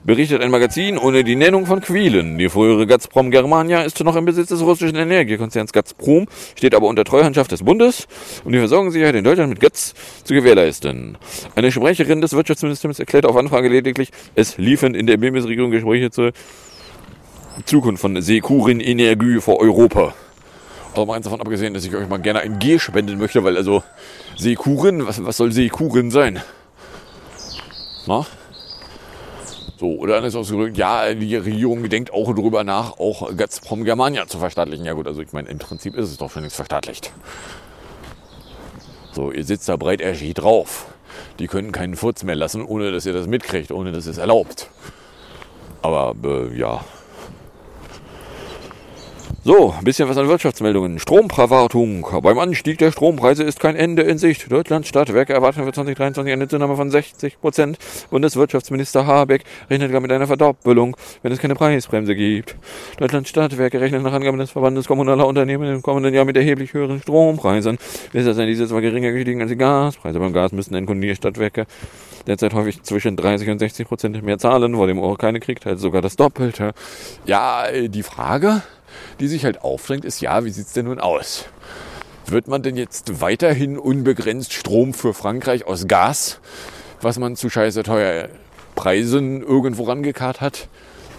[0.05, 2.37] Berichtet ein Magazin ohne die Nennung von Quellen.
[2.37, 7.03] Die frühere Gazprom Germania ist noch im Besitz des russischen Energiekonzerns Gazprom, steht aber unter
[7.03, 8.07] Treuhandschaft des Bundes,
[8.43, 11.17] um die Versorgungssicherheit in Deutschland mit Gaz zu gewährleisten.
[11.55, 16.31] Eine Sprecherin des Wirtschaftsministeriums erklärte auf Anfrage lediglich, es liefen in der Bundesregierung Gespräche zur
[17.65, 20.13] Zukunft von Sekurin Energie vor Europa.
[20.93, 23.57] Aber mal eins davon abgesehen, dass ich euch mal gerne ein G spenden möchte, weil
[23.57, 23.83] also
[24.37, 26.41] Sekurin, was, was soll Sekurin sein?
[28.07, 28.25] Na?
[29.77, 34.25] So, oder dann ist ausgedrückt, ja, die Regierung denkt auch darüber nach, auch Gazprom Germania
[34.25, 34.85] zu verstaatlichen.
[34.85, 37.11] Ja gut, also ich meine, im Prinzip ist es doch schon nichts verstaatlicht.
[39.11, 40.87] So, ihr sitzt da breit erschied drauf.
[41.39, 44.69] Die können keinen Furz mehr lassen, ohne dass ihr das mitkriegt, ohne dass es erlaubt.
[45.81, 46.83] Aber äh, ja,
[49.47, 50.97] so, ein bisschen was an Wirtschaftsmeldungen.
[50.97, 52.03] Stromverwartung.
[52.23, 54.51] Beim Anstieg der Strompreise ist kein Ende in Sicht.
[54.51, 57.77] Deutschland Stadtwerke erwarten für 2023 eine Zunahme von 60 Prozent.
[58.09, 62.55] Bundeswirtschaftsminister Habeck rechnet gar mit einer Verdoppelung, wenn es keine Preisbremse gibt.
[62.97, 66.99] Deutschland Stadtwerke rechnet nach Angaben des Verbandes kommunaler Unternehmen im kommenden Jahr mit erheblich höheren
[66.99, 67.77] Strompreisen.
[68.13, 70.17] Bisher sind diese zwar geringer gestiegen als die Gaspreise.
[70.17, 71.67] Beim Gas müssen Endkunden Stadtwerke
[72.25, 76.01] derzeit häufig zwischen 30 und 60 Prozent mehr zahlen, vor dem keine kriegt, halt sogar
[76.01, 76.73] das Doppelte.
[77.27, 78.63] Ja, die Frage
[79.19, 81.45] die sich halt aufdrängt, ist ja, wie sieht es denn nun aus?
[82.27, 86.39] Wird man denn jetzt weiterhin unbegrenzt Strom für Frankreich aus Gas,
[87.01, 88.29] was man zu scheiße teuer
[88.75, 90.67] Preisen irgendwo rangekarrt hat,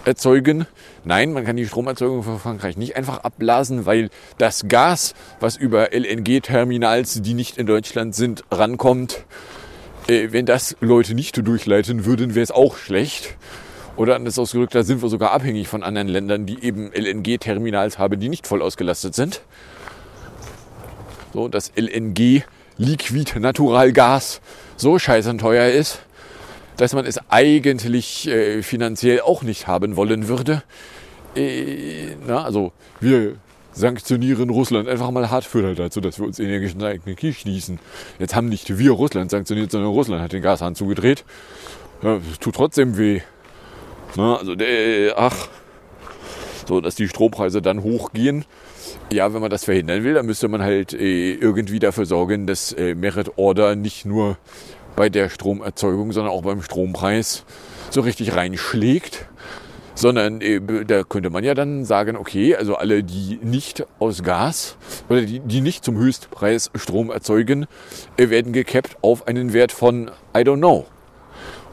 [0.03, 0.67] erzeugen?
[1.05, 5.93] Nein, man kann die Stromerzeugung für Frankreich nicht einfach abblasen, weil das Gas, was über
[5.93, 9.23] LNG-Terminals, die nicht in Deutschland sind, rankommt,
[10.09, 13.37] äh, wenn das Leute nicht durchleiten würden, wäre es auch schlecht.
[13.97, 18.19] Oder anders ausgedrückt, da sind wir sogar abhängig von anderen Ländern, die eben LNG-Terminals haben,
[18.19, 19.41] die nicht voll ausgelastet sind.
[21.33, 22.43] So, dass LNG,
[22.77, 24.39] Liquid Naturalgas,
[24.77, 25.99] so scheiße teuer ist,
[26.77, 30.61] dass man es eigentlich äh, finanziell auch nicht haben wollen würde.
[31.35, 33.37] Äh, na, also wir
[33.73, 36.81] sanktionieren Russland einfach mal hart für dazu, dass wir uns energischen
[37.15, 37.79] Krieg schließen.
[38.19, 41.25] Jetzt haben nicht wir Russland sanktioniert, sondern Russland hat den Gashahn zugedreht.
[42.03, 43.21] Ja, tut trotzdem weh.
[44.17, 44.37] Ne?
[44.37, 45.47] Also, der, ach,
[46.67, 48.45] so, dass die Strompreise dann hochgehen.
[49.11, 52.73] Ja, wenn man das verhindern will, dann müsste man halt äh, irgendwie dafür sorgen, dass
[52.73, 54.37] äh, Merit Order nicht nur
[54.95, 57.45] bei der Stromerzeugung, sondern auch beim Strompreis
[57.89, 59.27] so richtig reinschlägt.
[59.95, 64.77] Sondern äh, da könnte man ja dann sagen, okay, also alle, die nicht aus Gas
[65.09, 67.65] oder die, die nicht zum Höchstpreis Strom erzeugen,
[68.17, 70.85] äh, werden gekappt auf einen Wert von, I don't know,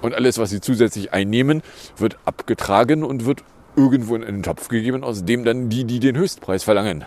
[0.05, 1.63] und alles, was sie zusätzlich einnehmen,
[1.97, 3.43] wird abgetragen und wird
[3.75, 7.07] irgendwo in einen Topf gegeben, aus dem dann die, die den Höchstpreis verlangen,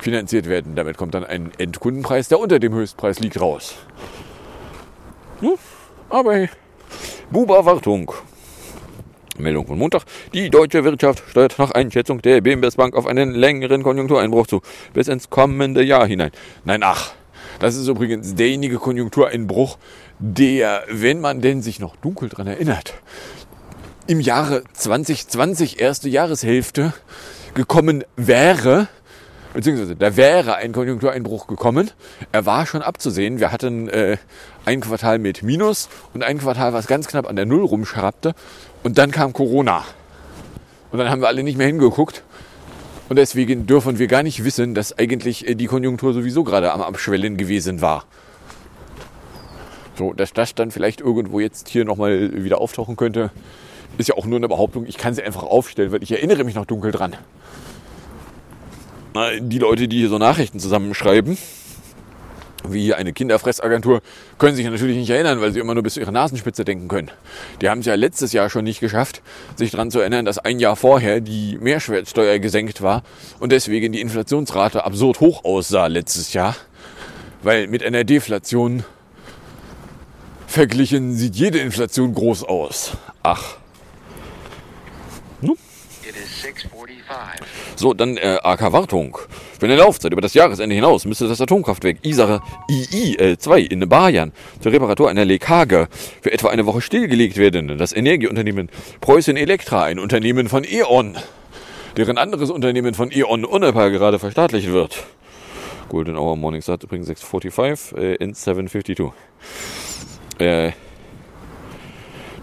[0.00, 0.74] finanziert werden.
[0.76, 3.74] Damit kommt dann ein Endkundenpreis, der unter dem Höchstpreis liegt, raus.
[5.40, 5.54] Hm?
[6.10, 6.46] Aber
[7.30, 8.12] Buba Wartung.
[9.38, 10.02] Meldung von Montag.
[10.34, 14.60] Die deutsche Wirtschaft steuert nach Einschätzung der BMS Bank auf einen längeren Konjunktureinbruch zu,
[14.92, 16.30] bis ins kommende Jahr hinein.
[16.64, 17.14] Nein, ach,
[17.58, 19.78] das ist übrigens derjenige Konjunktureinbruch,
[20.18, 22.94] der, wenn man denn sich noch dunkel daran erinnert,
[24.06, 26.92] im Jahre 2020, erste Jahreshälfte,
[27.54, 28.88] gekommen wäre,
[29.54, 31.90] beziehungsweise da wäre ein Konjunktureinbruch gekommen.
[32.32, 33.38] Er war schon abzusehen.
[33.38, 34.18] Wir hatten äh,
[34.64, 38.34] ein Quartal mit Minus und ein Quartal, was ganz knapp an der Null rumschrappte.
[38.82, 39.84] Und dann kam Corona.
[40.90, 42.22] Und dann haben wir alle nicht mehr hingeguckt.
[43.08, 46.82] Und deswegen dürfen wir gar nicht wissen, dass eigentlich äh, die Konjunktur sowieso gerade am
[46.82, 48.04] Abschwellen gewesen war.
[49.96, 53.30] So, dass das dann vielleicht irgendwo jetzt hier nochmal wieder auftauchen könnte,
[53.96, 54.86] ist ja auch nur eine Behauptung.
[54.86, 57.16] Ich kann sie einfach aufstellen, weil ich erinnere mich noch dunkel dran.
[59.40, 61.38] Die Leute, die hier so Nachrichten zusammenschreiben,
[62.66, 64.00] wie eine Kinderfressagentur,
[64.38, 67.12] können sich natürlich nicht erinnern, weil sie immer nur bis zu ihrer Nasenspitze denken können.
[67.60, 69.22] Die haben es ja letztes Jahr schon nicht geschafft,
[69.54, 73.04] sich daran zu erinnern, dass ein Jahr vorher die Mehrwertsteuer gesenkt war
[73.38, 76.56] und deswegen die Inflationsrate absurd hoch aussah letztes Jahr.
[77.44, 78.82] Weil mit einer Deflation
[80.54, 82.96] verglichen sieht jede Inflation groß aus.
[83.22, 83.58] Ach.
[87.76, 89.18] So, dann äh, AK Wartung.
[89.58, 94.72] Für eine Laufzeit über das Jahresende hinaus müsste das Atomkraftwerk Isar II2 in Bayern zur
[94.72, 95.88] Reparatur einer Leckage
[96.22, 97.76] für etwa eine Woche stillgelegt werden.
[97.76, 101.16] Das Energieunternehmen Preußen Elektra, ein Unternehmen von E.ON,
[101.96, 105.04] deren anderes Unternehmen von E.ON Unepa gerade verstaatlicht wird.
[105.88, 109.12] Golden Hour Morning Start übrigens 645 äh, in 752.
[110.38, 110.72] Äh,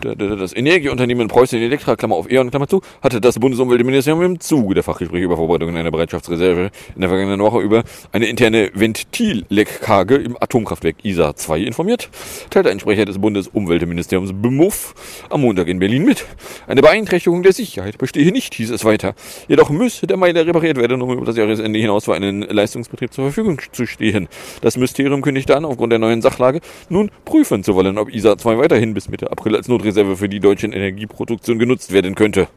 [0.02, 4.84] das Energieunternehmen Preußen Elektra, Klammer auf E.ON, Klammer zu, hatte das Bundesumweltministerium im Zuge der
[4.84, 10.98] Fachgespräche über Vorbereitung einer Bereitschaftsreserve in der vergangenen Woche über eine interne Ventilleckage im Atomkraftwerk
[11.04, 12.10] ISA 2 informiert,
[12.50, 16.26] teilte ein Sprecher des Bundesumweltministeriums BMUF am Montag in Berlin mit.
[16.68, 19.14] Eine Beeinträchtigung der Sicherheit bestehe nicht, hieß es weiter.
[19.48, 23.26] Jedoch müsse der Meiler repariert werden, um über das Jahresende hinaus für einen Leistungsbetrieb zur
[23.26, 24.28] Verfügung zu stehen.
[24.62, 28.58] Das Ministerium kündigte an, aufgrund der neuen Sachlage nun prüfen zu wollen, ob ISA 2
[28.58, 32.48] weiterhin bis Mitte April als Notreserve Reserve für die deutsche Energieproduktion genutzt werden könnte.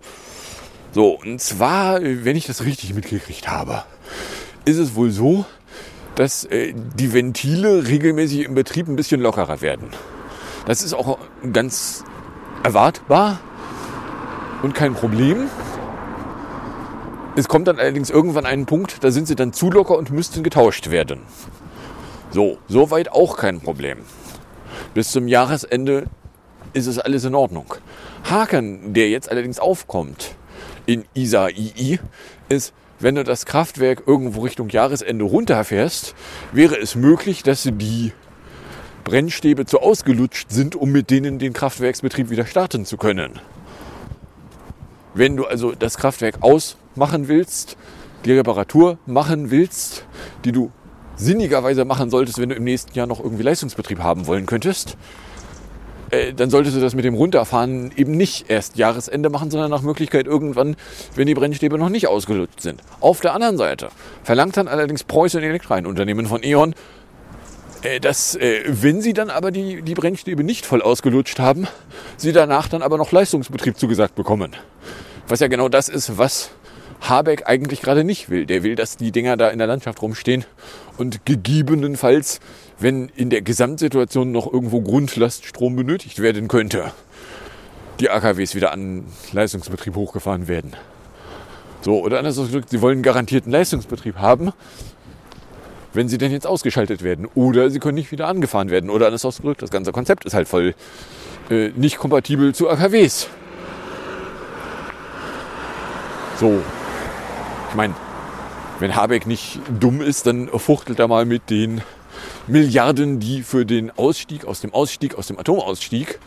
[0.92, 3.82] So, und zwar, wenn ich das richtig mitgekriegt habe,
[4.64, 5.44] ist es wohl so,
[6.14, 9.88] dass äh, die Ventile regelmäßig im Betrieb ein bisschen lockerer werden.
[10.66, 11.18] Das ist auch
[11.52, 12.04] ganz
[12.62, 13.40] erwartbar
[14.62, 15.48] und kein Problem.
[17.36, 20.44] Es kommt dann allerdings irgendwann einen Punkt, da sind sie dann zu locker und müssten
[20.44, 21.20] getauscht werden.
[22.30, 23.98] So, soweit auch kein Problem.
[24.94, 26.06] Bis zum Jahresende
[26.74, 27.74] ist es alles in Ordnung.
[28.28, 30.34] Haken, der jetzt allerdings aufkommt
[30.86, 31.98] in ISA II,
[32.48, 36.14] ist, wenn du das Kraftwerk irgendwo Richtung Jahresende runterfährst,
[36.52, 38.12] wäre es möglich, dass die
[39.04, 43.38] Brennstäbe zu ausgelutscht sind, um mit denen den Kraftwerksbetrieb wieder starten zu können.
[45.12, 47.76] Wenn du also das Kraftwerk ausmachen willst,
[48.24, 50.06] die Reparatur machen willst,
[50.44, 50.72] die du
[51.16, 54.96] sinnigerweise machen solltest, wenn du im nächsten Jahr noch irgendwie Leistungsbetrieb haben wollen könntest,
[56.14, 59.82] äh, dann solltest du das mit dem Runterfahren eben nicht erst Jahresende machen, sondern nach
[59.82, 60.76] Möglichkeit irgendwann,
[61.14, 62.82] wenn die Brennstäbe noch nicht ausgelutscht sind.
[63.00, 63.88] Auf der anderen Seite
[64.22, 66.74] verlangt dann allerdings Preußen Elektra, ein Unternehmen von E.ON,
[67.82, 71.66] äh, dass, äh, wenn sie dann aber die, die Brennstäbe nicht voll ausgelutscht haben,
[72.16, 74.52] sie danach dann aber noch Leistungsbetrieb zugesagt bekommen.
[75.28, 76.50] Was ja genau das ist, was
[77.08, 78.46] Habeck eigentlich gerade nicht will.
[78.46, 80.44] Der will, dass die Dinger da in der Landschaft rumstehen
[80.96, 82.40] und gegebenenfalls
[82.78, 86.92] wenn in der Gesamtsituation noch irgendwo Grundlaststrom benötigt werden könnte,
[88.00, 90.72] die AKWs wieder an Leistungsbetrieb hochgefahren werden.
[91.82, 94.52] So, oder anders ausgedrückt, sie wollen garantierten Leistungsbetrieb haben,
[95.92, 97.28] wenn sie denn jetzt ausgeschaltet werden.
[97.34, 98.90] Oder sie können nicht wieder angefahren werden.
[98.90, 100.74] Oder anders ausgedrückt, das ganze Konzept ist halt voll
[101.50, 103.28] äh, nicht kompatibel zu AKWs.
[106.40, 106.60] So.
[107.74, 107.94] Ich meine,
[108.78, 111.80] wenn Habeck nicht dumm ist, dann fuchtelt er mal mit den
[112.46, 116.20] Milliarden, die für den Ausstieg aus dem Ausstieg, aus dem Atomausstieg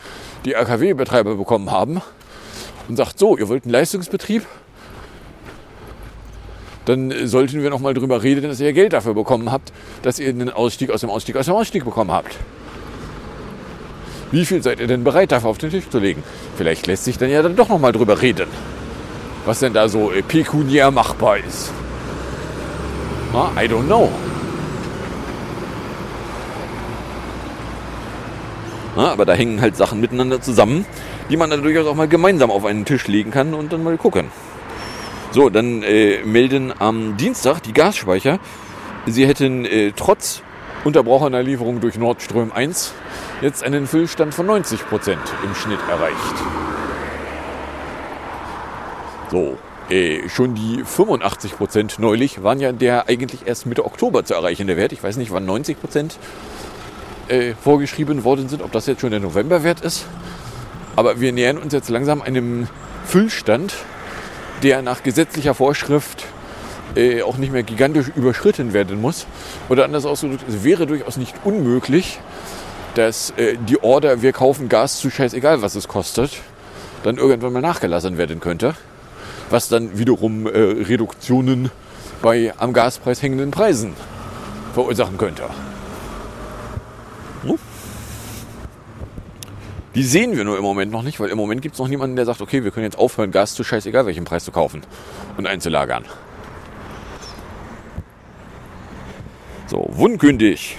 [0.43, 2.01] die AKW-Betreiber bekommen haben
[2.89, 4.45] und sagt, so, ihr wollt einen Leistungsbetrieb,
[6.83, 10.27] dann sollten wir noch mal drüber reden, dass ihr Geld dafür bekommen habt, dass ihr
[10.27, 12.35] einen Ausstieg aus dem Ausstieg aus dem Ausstieg bekommen habt.
[14.31, 16.23] Wie viel seid ihr denn bereit, dafür auf den Tisch zu legen?
[16.57, 18.49] Vielleicht lässt sich dann ja dann doch noch mal drüber reden,
[19.47, 21.71] was denn da so pekuniär machbar ist.
[23.55, 24.11] I don't know.
[28.95, 30.85] Ja, aber da hängen halt Sachen miteinander zusammen,
[31.29, 33.97] die man dann durchaus auch mal gemeinsam auf einen Tisch legen kann und dann mal
[33.97, 34.31] gucken.
[35.31, 38.39] So, dann äh, melden am Dienstag die Gasspeicher,
[39.05, 40.41] sie hätten äh, trotz
[40.83, 42.93] unterbrochener Lieferung durch Nordström 1
[43.41, 46.76] jetzt einen Füllstand von 90 Prozent im Schnitt erreicht.
[49.31, 49.57] So,
[49.89, 54.77] äh, schon die 85 Prozent neulich waren ja der eigentlich erst Mitte Oktober zu erreichende
[54.77, 54.91] Wert.
[54.91, 56.17] Ich weiß nicht, wann 90 Prozent
[57.27, 58.61] äh, vorgeschrieben worden sind.
[58.61, 60.05] Ob das jetzt schon der Novemberwert ist,
[60.97, 62.67] Aber wir nähern uns jetzt langsam einem
[63.05, 63.75] Füllstand,
[64.63, 66.25] der nach gesetzlicher Vorschrift
[66.95, 69.27] äh, auch nicht mehr gigantisch überschritten werden muss.
[69.69, 72.19] Oder anders ausgedrückt, es wäre durchaus nicht unmöglich,
[72.95, 76.31] dass äh, die Order, wir kaufen Gas zu scheißegal, was es kostet,
[77.03, 78.73] dann irgendwann mal nachgelassen werden könnte.
[79.49, 81.71] Was dann wiederum äh, Reduktionen
[82.21, 83.93] bei am Gaspreis hängenden Preisen
[84.73, 85.43] verursachen könnte.
[87.43, 87.57] Hm?
[89.95, 92.15] Die sehen wir nur im Moment noch nicht, weil im Moment gibt es noch niemanden,
[92.15, 94.83] der sagt, okay, wir können jetzt aufhören, Gas zu scheißegal welchen Preis zu kaufen
[95.37, 96.05] und einzulagern.
[99.65, 100.77] So, wundkündig.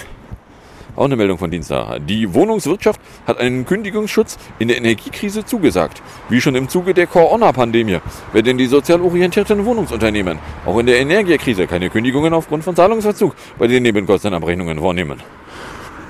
[0.99, 2.01] Auch eine Meldung von Dienstag.
[2.09, 6.03] Die Wohnungswirtschaft hat einen Kündigungsschutz in der Energiekrise zugesagt.
[6.29, 8.01] Wie schon im Zuge der Corona-Pandemie
[8.33, 13.69] werden die sozial orientierten Wohnungsunternehmen auch in der Energiekrise keine Kündigungen aufgrund von Zahlungsverzug bei
[13.69, 15.23] den Nebenkostenabrechnungen vornehmen.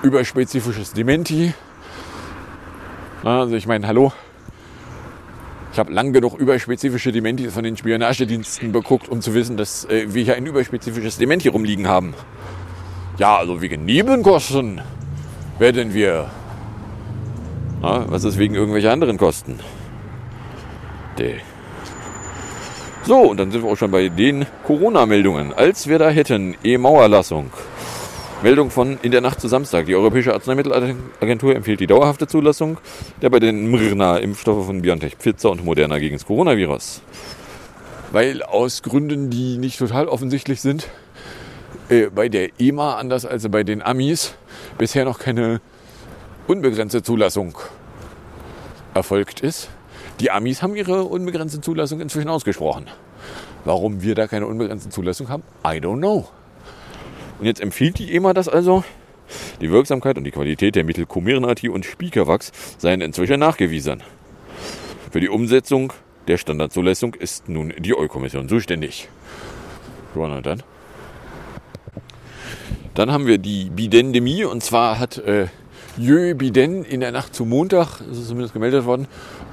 [0.02, 1.52] Überspezifisches Dementi.
[3.22, 4.10] Also ich meine, hallo.
[5.70, 10.06] Ich habe lang genug überspezifische Dementis von den Spionagediensten beguckt, um zu wissen, dass äh,
[10.14, 12.14] wir hier ein überspezifisches Dementi rumliegen haben.
[13.18, 14.80] Ja, also wegen Nebenkosten
[15.58, 16.30] werden wir.
[17.82, 19.58] Na, was ist wegen irgendwelcher anderen Kosten?
[21.18, 21.34] De.
[23.02, 25.52] So, und dann sind wir auch schon bei den Corona-Meldungen.
[25.52, 27.50] Als wir da hätten, E-Mauerlassung.
[28.44, 29.86] Meldung von in der Nacht zu Samstag.
[29.86, 32.78] Die Europäische Arzneimittelagentur empfiehlt die dauerhafte Zulassung
[33.20, 37.02] der bei den Mrna-Impfstoffe von BioNTech, Pfizer und Moderna gegen das Coronavirus.
[38.12, 40.88] Weil aus Gründen, die nicht total offensichtlich sind,
[41.88, 44.34] äh, bei der EMA, anders als bei den Amis,
[44.78, 45.60] bisher noch keine
[46.46, 47.56] unbegrenzte Zulassung
[48.94, 49.68] erfolgt ist.
[50.20, 52.86] Die Amis haben ihre unbegrenzte Zulassung inzwischen ausgesprochen.
[53.64, 56.28] Warum wir da keine unbegrenzte Zulassung haben, I don't know.
[57.38, 58.82] Und jetzt empfiehlt die EMA das also.
[59.60, 64.02] Die Wirksamkeit und die Qualität der Mittel Comirnaty und Spiekerwachs seien inzwischen nachgewiesen.
[65.10, 65.92] Für die Umsetzung
[66.26, 69.08] der Standardzulassung ist nun die EU-Kommission zuständig.
[70.14, 70.62] Ja, dann.
[72.98, 75.46] Dann haben wir die Bidendemie und zwar hat äh,
[75.98, 79.06] Jö Biden in der Nacht zum Montag, das ist zumindest gemeldet worden,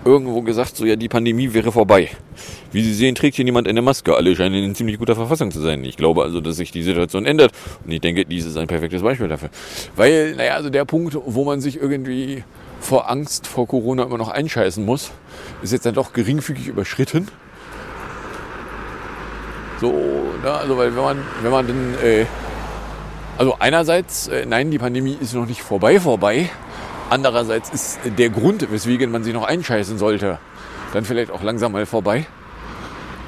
[0.04, 2.10] irgendwo gesagt, so ja, die Pandemie wäre vorbei.
[2.72, 4.16] Wie Sie sehen, trägt hier niemand eine Maske.
[4.16, 5.84] Alle scheinen in ziemlich guter Verfassung zu sein.
[5.84, 7.52] Ich glaube also, dass sich die Situation ändert.
[7.86, 9.50] Und ich denke, dies ist ein perfektes Beispiel dafür.
[9.96, 12.44] Weil, naja, also der Punkt, wo man sich irgendwie
[12.80, 15.12] vor Angst vor Corona immer noch einscheißen muss,
[15.62, 17.28] ist jetzt dann doch geringfügig überschritten.
[19.80, 19.94] So,
[20.44, 22.26] na, also weil wenn man, wenn man dann äh,
[23.38, 26.50] also einerseits, äh, nein, die Pandemie ist noch nicht vorbei, vorbei.
[27.10, 30.40] Andererseits ist der Grund, weswegen man sich noch einscheißen sollte,
[30.94, 32.26] dann vielleicht auch langsam mal vorbei.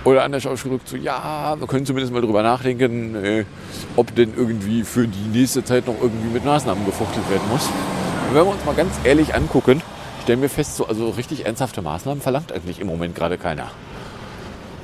[0.04, 3.46] Oder anders ausgedrückt, so ja, wir können zumindest mal drüber nachdenken, äh,
[3.96, 7.66] ob denn irgendwie für die nächste Zeit noch irgendwie mit Maßnahmen gefuchtelt werden muss.
[7.66, 9.82] Und wenn wir uns mal ganz ehrlich angucken,
[10.24, 13.72] stellen wir fest, so also richtig ernsthafte Maßnahmen verlangt eigentlich im Moment gerade keiner.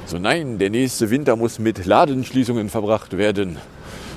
[0.06, 3.58] So nein, der nächste Winter muss mit Ladenschließungen verbracht werden.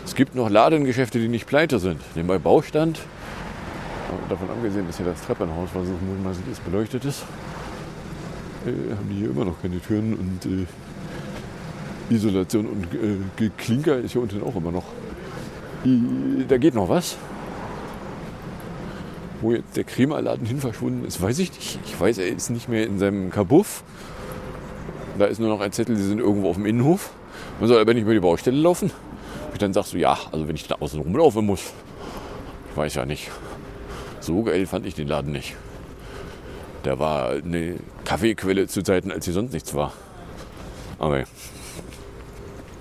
[0.07, 2.01] Es gibt noch Ladengeschäfte, die nicht pleite sind.
[2.14, 3.01] Nebenbei Baustand.
[4.29, 7.25] davon abgesehen, dass hier das Treppenhaus, was mutmaßlich ist, beleuchtet ist,
[8.64, 14.12] äh, haben die hier immer noch keine Türen und äh, Isolation und äh, Geklinker ist
[14.12, 14.85] hier unten auch immer noch.
[16.49, 17.16] Da geht noch was.
[19.40, 21.81] Wo jetzt der Krämerladen hin verschwunden ist, weiß ich nicht.
[21.85, 23.83] Ich weiß, er ist nicht mehr in seinem Kabuff.
[25.19, 27.11] Da ist nur noch ein Zettel, die sind irgendwo auf dem Innenhof.
[27.59, 28.92] Man soll aber nicht über die Baustelle laufen
[29.59, 31.73] dann sagst du, ja, also wenn ich da außen rumlaufen muss,
[32.71, 33.31] ich weiß ja nicht.
[34.21, 35.55] So geil fand ich den Laden nicht.
[36.85, 39.92] Der war eine Kaffeequelle zu Zeiten, als hier sonst nichts war.
[40.99, 41.25] Aber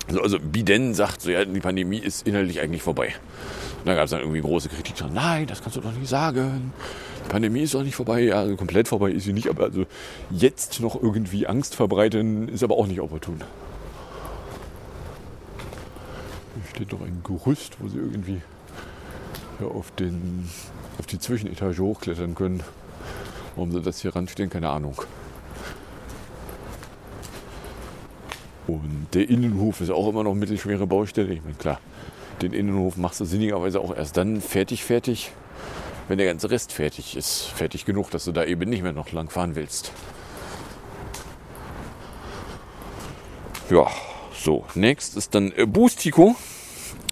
[0.08, 3.14] also, also Biden sagt so, ja, die Pandemie ist inhaltlich eigentlich vorbei.
[3.86, 4.96] Da gab es dann irgendwie große Kritik.
[5.14, 6.74] Nein, das kannst du doch nicht sagen.
[7.26, 8.22] Die Pandemie ist doch nicht vorbei.
[8.22, 9.50] Ja, also komplett vorbei ist sie nicht.
[9.50, 9.86] Aber also
[10.32, 13.42] jetzt noch irgendwie Angst verbreiten, ist aber auch nicht opportun.
[16.76, 18.42] Steht noch ein Gerüst, wo sie irgendwie
[19.62, 20.50] ja, auf, den,
[21.00, 22.64] auf die Zwischenetage hochklettern können.
[23.56, 25.02] Warum sie das hier ranstehen, keine Ahnung.
[28.68, 31.34] Und der Innenhof ist auch immer noch mittelschwere Baustelle.
[31.34, 31.80] Ich meine, klar,
[32.42, 35.32] den Innenhof machst du sinnigerweise auch erst dann fertig, fertig,
[36.10, 37.44] wenn der ganze Rest fertig ist.
[37.44, 39.94] Fertig genug, dass du da eben nicht mehr noch lang fahren willst.
[43.70, 43.88] Ja,
[44.38, 44.66] so.
[44.76, 46.36] Next ist dann äh, Boostico.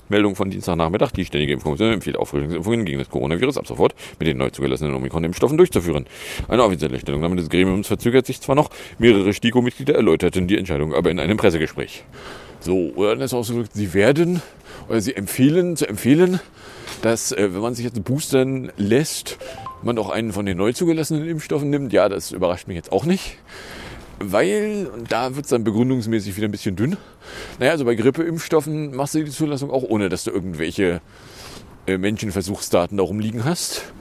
[0.10, 1.12] Meldung von Dienstagnachmittag.
[1.12, 5.58] Die Ständige Impfkommission empfiehlt Auffrischungsimpfungen gegen das Coronavirus ab sofort mit den neu zugelassenen Omikron-Impfstoffen
[5.58, 6.06] durchzuführen.
[6.48, 11.12] Eine offizielle Stellungnahme des Gremiums verzögert sich zwar noch, mehrere STIKO-Mitglieder erläuterten die Entscheidung aber
[11.12, 12.04] in einem Pressegespräch.
[12.60, 14.42] So, oder das ausgedrückt, sie werden
[14.88, 16.40] oder sie empfehlen zu empfehlen,
[17.02, 19.38] dass äh, wenn man sich jetzt boostern lässt,
[19.82, 23.06] man auch einen von den neu zugelassenen Impfstoffen nimmt, ja, das überrascht mich jetzt auch
[23.06, 23.38] nicht.
[24.20, 26.98] Weil, und da wird es dann begründungsmäßig wieder ein bisschen dünn.
[27.60, 31.02] Naja, also bei Grippeimpfstoffen machst du die Zulassung auch ohne, dass du irgendwelche
[31.88, 33.92] äh, Menschenversuchsdaten da rumliegen hast.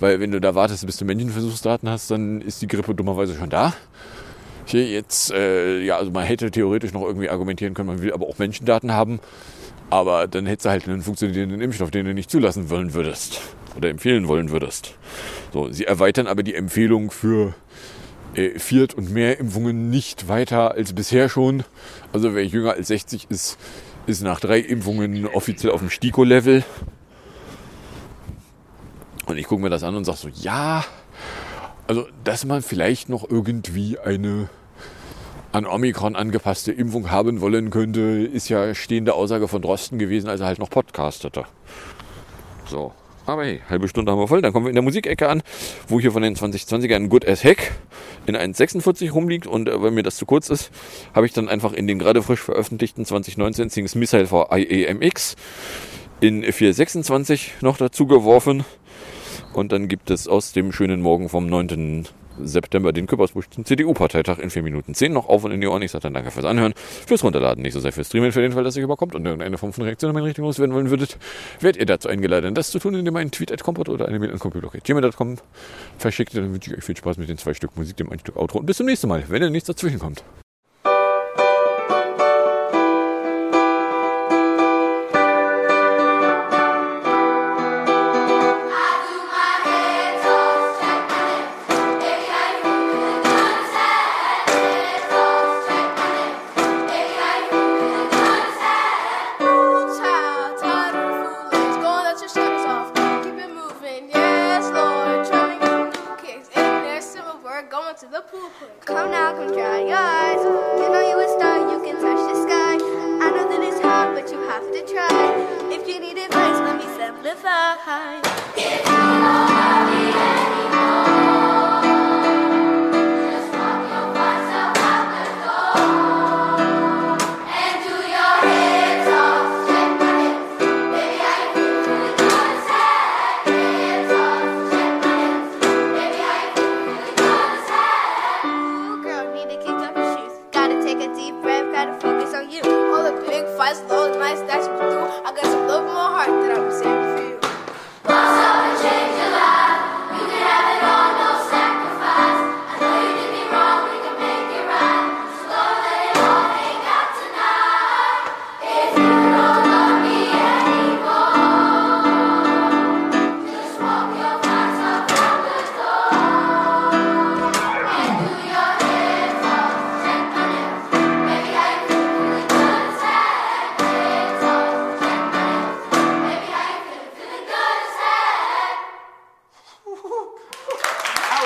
[0.00, 3.50] Weil wenn du da wartest, bis du Menschenversuchsdaten hast, dann ist die Grippe dummerweise schon
[3.50, 3.74] da.
[4.66, 8.26] Hier jetzt, äh, ja, also man hätte theoretisch noch irgendwie argumentieren können, man will aber
[8.26, 9.18] auch Menschendaten haben.
[9.90, 13.40] Aber dann hättest du halt einen funktionierenden Impfstoff, den du nicht zulassen wollen würdest
[13.76, 14.94] oder empfehlen wollen würdest.
[15.52, 17.54] So, sie erweitern aber die Empfehlung für
[18.38, 21.64] äh, Viert- und mehr Impfungen nicht weiter als bisher schon.
[22.12, 23.58] Also wer jünger als 60 ist,
[24.06, 26.64] ist nach drei Impfungen offiziell auf dem STIKO-Level.
[29.26, 30.84] Und ich gucke mir das an und sage so, ja,
[31.86, 34.48] also dass man vielleicht noch irgendwie eine
[35.50, 40.40] an Omikron angepasste Impfung haben wollen könnte, ist ja stehende Aussage von Drosten gewesen, als
[40.40, 41.44] er halt noch podcastete.
[42.66, 42.92] So.
[43.28, 44.40] Aber hey, halbe Stunde haben wir voll.
[44.40, 45.42] Dann kommen wir in der Musikecke an,
[45.86, 47.72] wo hier von den 2020ern Good as Heck
[48.26, 49.46] in 1,46 rumliegt.
[49.46, 50.70] Und äh, weil mir das zu kurz ist,
[51.14, 55.36] habe ich dann einfach in den gerade frisch veröffentlichten 2019 Sings Missile for IAMX
[56.22, 58.64] in 426 noch dazu geworfen.
[59.52, 62.08] Und dann gibt es aus dem schönen Morgen vom 9.
[62.42, 65.82] September den Küppersbusch zum CDU-Parteitag in 4 Minuten 10 noch auf und in die Ohren.
[65.82, 68.52] Ich sage dann danke fürs Anhören, fürs Runterladen, nicht so sehr fürs Streamen, für den
[68.52, 71.18] Fall, dass ihr überkommt und irgendeine Form von Reaktion in Richtung loswerden wollen würdet,
[71.60, 74.18] werdet ihr dazu eingeladen, das zu tun, indem ihr einen Tweet at Kompott oder eine
[74.18, 75.36] Mail an computer.gmail.com
[75.98, 76.36] verschickt.
[76.36, 78.58] Dann wünsche ich euch viel Spaß mit den zwei Stück Musik, dem ein Stück Outro
[78.58, 80.22] und bis zum nächsten Mal, wenn ihr nichts dazwischen kommt.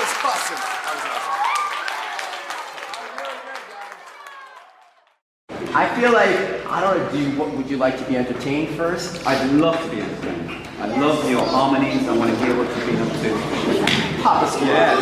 [0.03, 0.11] was.
[0.23, 1.43] I, was awesome.
[5.75, 6.35] I feel like,
[6.67, 9.25] I don't know, do you, what, would you like to be entertained first?
[9.25, 10.67] I'd love to be entertained.
[10.79, 12.07] I love your harmonies.
[12.07, 14.21] I want to hear what you've been up to.
[14.21, 14.73] Papa Squirrel.
[14.73, 14.99] Yeah.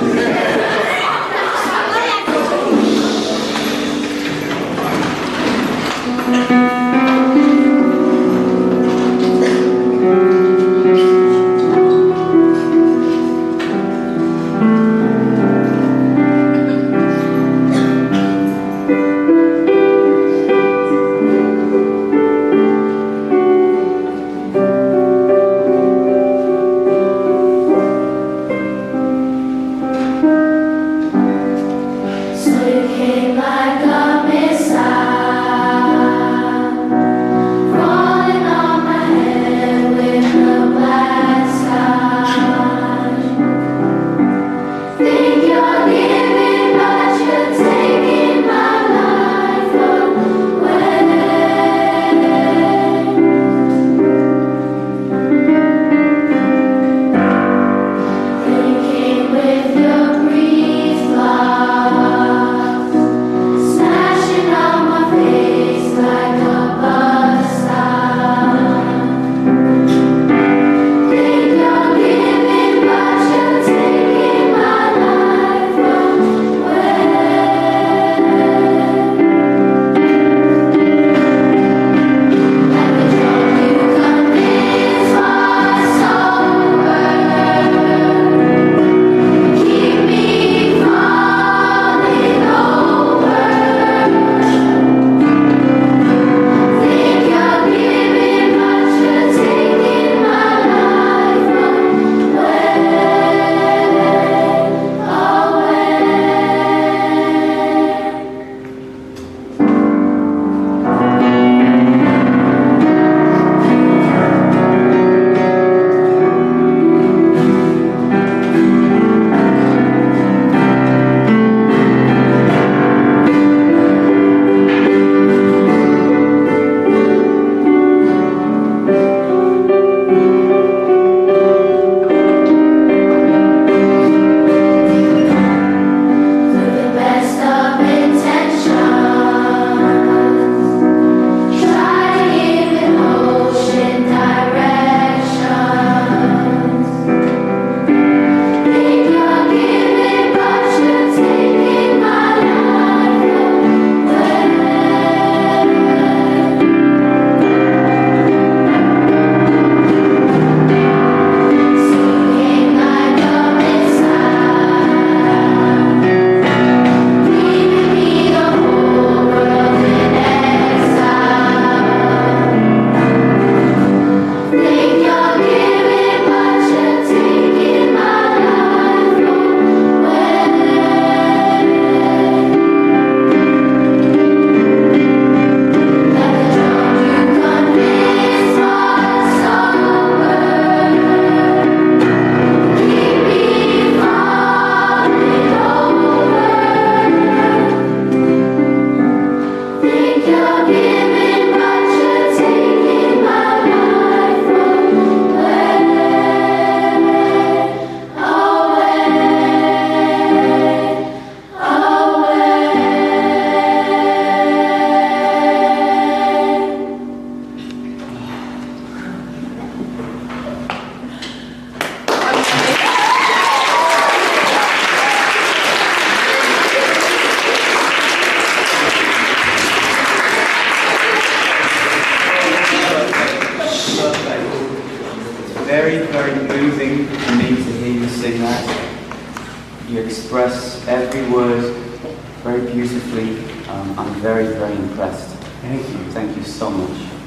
[246.22, 246.43] Thank you.
[246.43, 247.20] So much.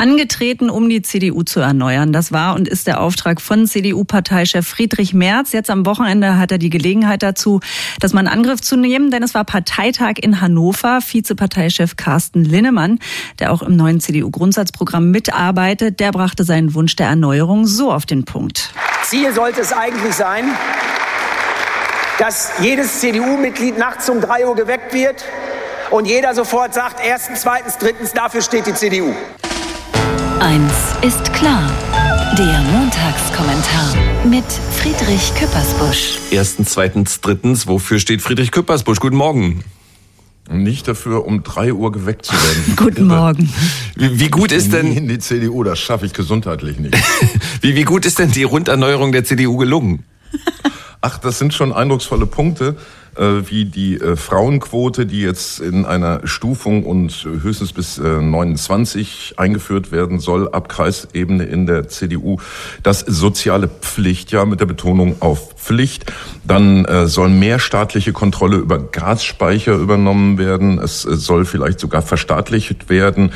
[0.00, 2.10] Angetreten, um die CDU zu erneuern.
[2.10, 5.52] Das war und ist der Auftrag von CDU-Parteichef Friedrich Merz.
[5.52, 7.60] Jetzt am Wochenende hat er die Gelegenheit dazu,
[8.00, 11.00] das mal in Angriff zu nehmen, denn es war Parteitag in Hannover.
[11.06, 12.98] Vizeparteichef Carsten Linnemann,
[13.40, 18.24] der auch im neuen CDU-Grundsatzprogramm mitarbeitet, der brachte seinen Wunsch der Erneuerung so auf den
[18.24, 18.72] Punkt.
[19.04, 20.46] Ziel sollte es eigentlich sein,
[22.18, 25.26] dass jedes CDU-Mitglied nachts um drei Uhr geweckt wird
[25.90, 29.12] und jeder sofort sagt, erstens, zweitens, drittens, dafür steht die CDU.
[30.40, 30.72] Eins
[31.02, 31.70] ist klar.
[32.38, 36.18] Der Montagskommentar mit Friedrich Küppersbusch.
[36.30, 39.00] Erstens, zweitens, drittens, wofür steht Friedrich Küppersbusch?
[39.00, 39.62] Guten Morgen.
[40.50, 42.72] Nicht dafür, um drei Uhr geweckt zu werden.
[42.76, 43.52] Guten Morgen.
[43.96, 45.62] Wie, wie gut ist denn in die CDU?
[45.62, 46.96] Das schaffe ich gesundheitlich nicht.
[47.60, 50.04] wie, wie gut ist denn die Runderneuerung der CDU gelungen?
[51.02, 52.76] Ach, das sind schon eindrucksvolle Punkte
[53.20, 59.92] wie die äh, Frauenquote, die jetzt in einer Stufung und höchstens bis äh, 29 eingeführt
[59.92, 62.38] werden soll, ab Kreisebene in der CDU.
[62.82, 66.12] Das soziale Pflichtjahr mit der Betonung auf Pflicht.
[66.44, 70.78] Dann äh, soll mehr staatliche Kontrolle über Gasspeicher übernommen werden.
[70.78, 73.32] Es äh, soll vielleicht sogar verstaatlicht werden.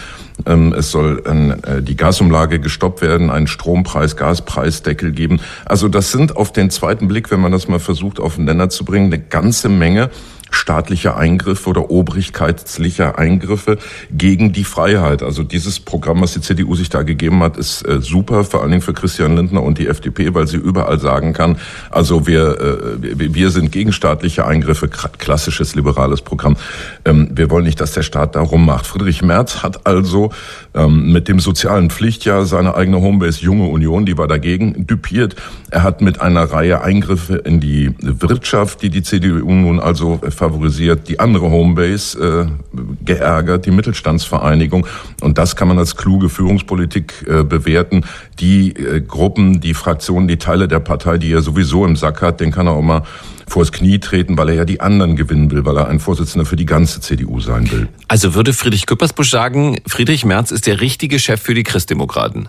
[0.47, 5.41] Ähm, es soll äh, die Gasumlage gestoppt werden, einen Strompreis, Gaspreisdeckel geben.
[5.65, 8.71] Also das sind auf den zweiten Blick, wenn man das mal versucht auf den Nenner
[8.71, 10.11] zu bringen, eine ganze Menge
[10.51, 13.79] staatlicher Eingriffe oder obrigkeitslicher Eingriffe
[14.11, 15.23] gegen die Freiheit.
[15.23, 18.71] Also dieses Programm, was die CDU sich da gegeben hat, ist äh, super, vor allen
[18.71, 21.59] Dingen für Christian Lindner und die FDP, weil sie überall sagen kann,
[21.91, 26.57] also wir, äh, wir sind gegen staatliche Eingriffe, klassisches liberales Programm.
[27.05, 28.87] Ähm, wir wollen nicht, dass der Staat da rummacht.
[28.87, 30.31] Friedrich Merz hat also
[30.75, 35.37] ähm, mit dem sozialen Pflichtjahr seine eigene Homebase Junge Union, die war dagegen, düpiert.
[35.71, 41.09] Er hat mit einer Reihe Eingriffe in die Wirtschaft, die die CDU nun also favorisiert,
[41.09, 44.87] die andere Homebase äh, geärgert, die Mittelstandsvereinigung.
[45.21, 48.05] Und das kann man als kluge Führungspolitik äh, bewerten.
[48.41, 52.41] Die äh, Gruppen, die Fraktionen, die Teile der Partei, die er sowieso im Sack hat,
[52.41, 53.03] den kann er auch mal
[53.47, 56.57] vors Knie treten, weil er ja die anderen gewinnen will, weil er ein Vorsitzender für
[56.57, 57.89] die ganze CDU sein will.
[58.09, 62.49] Also würde Friedrich Küppersbusch sagen, Friedrich Merz ist der richtige Chef für die Christdemokraten?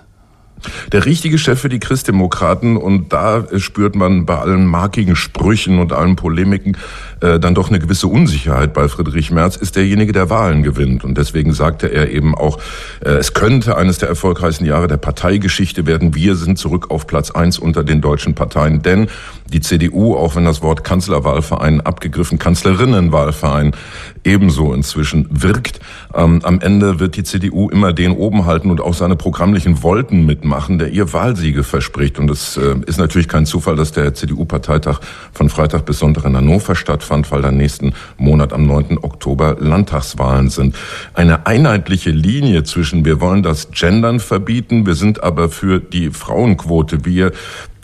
[0.92, 5.94] Der richtige Chef für die Christdemokraten und da spürt man bei allen markigen Sprüchen und
[5.94, 6.78] allen Polemiken
[7.22, 11.04] äh, dann doch eine gewisse Unsicherheit bei Friedrich Merz, ist derjenige, der Wahlen gewinnt.
[11.04, 12.60] Und deswegen sagte er eben auch,
[13.04, 16.16] äh, es könnte eines der erfolgreichsten Jahre der Parteigeschichte werden.
[16.16, 19.08] Wir sind zurück auf Platz eins unter den deutschen Parteien, denn
[19.52, 23.74] die CDU, auch wenn das Wort Kanzlerwahlverein abgegriffen, Kanzlerinnenwahlverein
[24.26, 25.80] ebenso inzwischen wirkt,
[26.14, 30.26] ähm, am Ende wird die CDU immer den oben halten und auch seine programmlichen Wolten
[30.26, 32.20] mitmachen, der ihr Wahlsiege verspricht.
[32.20, 35.00] Und es äh, ist natürlich kein Zufall, dass der CDU-Parteitag
[35.32, 38.98] von Freitag bis Sonntag in Hannover stattfand, weil dann nächsten Monat am 9.
[39.02, 40.76] Oktober Landtagswahlen sind.
[41.14, 47.06] Eine einheitliche Linie zwischen wir wollen das Gendern verbieten, wir sind aber für die Frauenquote,
[47.06, 47.32] wir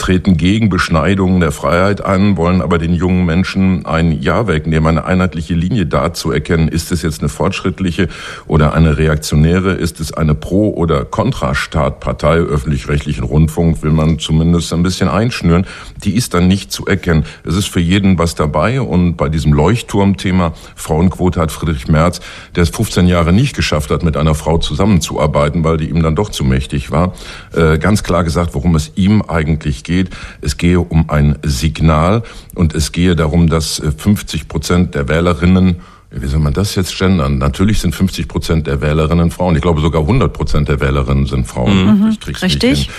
[0.02, 5.06] treten gegen Beschneidungen der Freiheit an, wollen aber den jungen Menschen ein Ja wegnehmen, eine
[5.06, 6.70] einheitliche Linie da zu erkennen.
[6.70, 8.08] Ist es jetzt eine fortschrittliche
[8.48, 9.74] oder eine reaktionäre?
[9.74, 12.38] Ist es eine Pro- oder Kontrastaatpartei?
[12.38, 15.68] Öffentlich-rechtlichen Rundfunk will man zumindest ein bisschen einschnüren.
[16.04, 17.24] Die ist dann nicht zu erkennen.
[17.44, 22.22] Es ist für jeden was dabei und bei diesem Leuchtturmthema Frauenquote hat Friedrich Merz,
[22.56, 26.16] der es 15 Jahre nicht geschafft hat, mit einer Frau zusammenzuarbeiten, weil die ihm dann
[26.16, 27.14] doch zu mächtig war,
[27.54, 30.10] äh, ganz klar gesagt, worum es ihm eigentlich geht geht.
[30.40, 32.24] Es gehe um ein Signal
[32.56, 35.82] und es gehe darum, dass 50 äh, Prozent der Wählerinnen
[36.14, 37.38] wie soll man das jetzt gendern?
[37.38, 39.56] Natürlich sind 50 Prozent der Wählerinnen Frauen.
[39.56, 41.86] Ich glaube sogar 100 Prozent der Wählerinnen sind Frauen.
[41.86, 42.90] Mhm, richtig.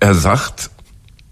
[0.00, 0.70] Er sagt,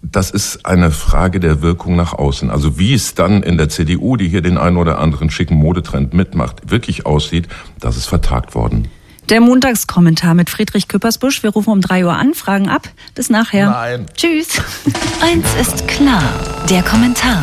[0.01, 2.49] das ist eine Frage der Wirkung nach außen.
[2.49, 6.13] Also wie es dann in der CDU, die hier den einen oder anderen schicken Modetrend
[6.13, 7.49] mitmacht, wirklich aussieht,
[7.81, 8.87] das ist vertagt worden.
[9.31, 11.41] Der Montagskommentar mit Friedrich Küppersbusch.
[11.41, 12.89] Wir rufen um drei Uhr an, fragen ab.
[13.15, 13.69] Bis nachher.
[13.69, 14.05] Nein.
[14.13, 14.61] Tschüss.
[15.21, 16.21] Eins ist klar.
[16.69, 17.41] Der Kommentar.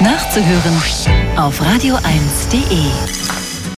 [0.00, 0.82] Nachzuhören
[1.38, 3.41] auf radio1.de.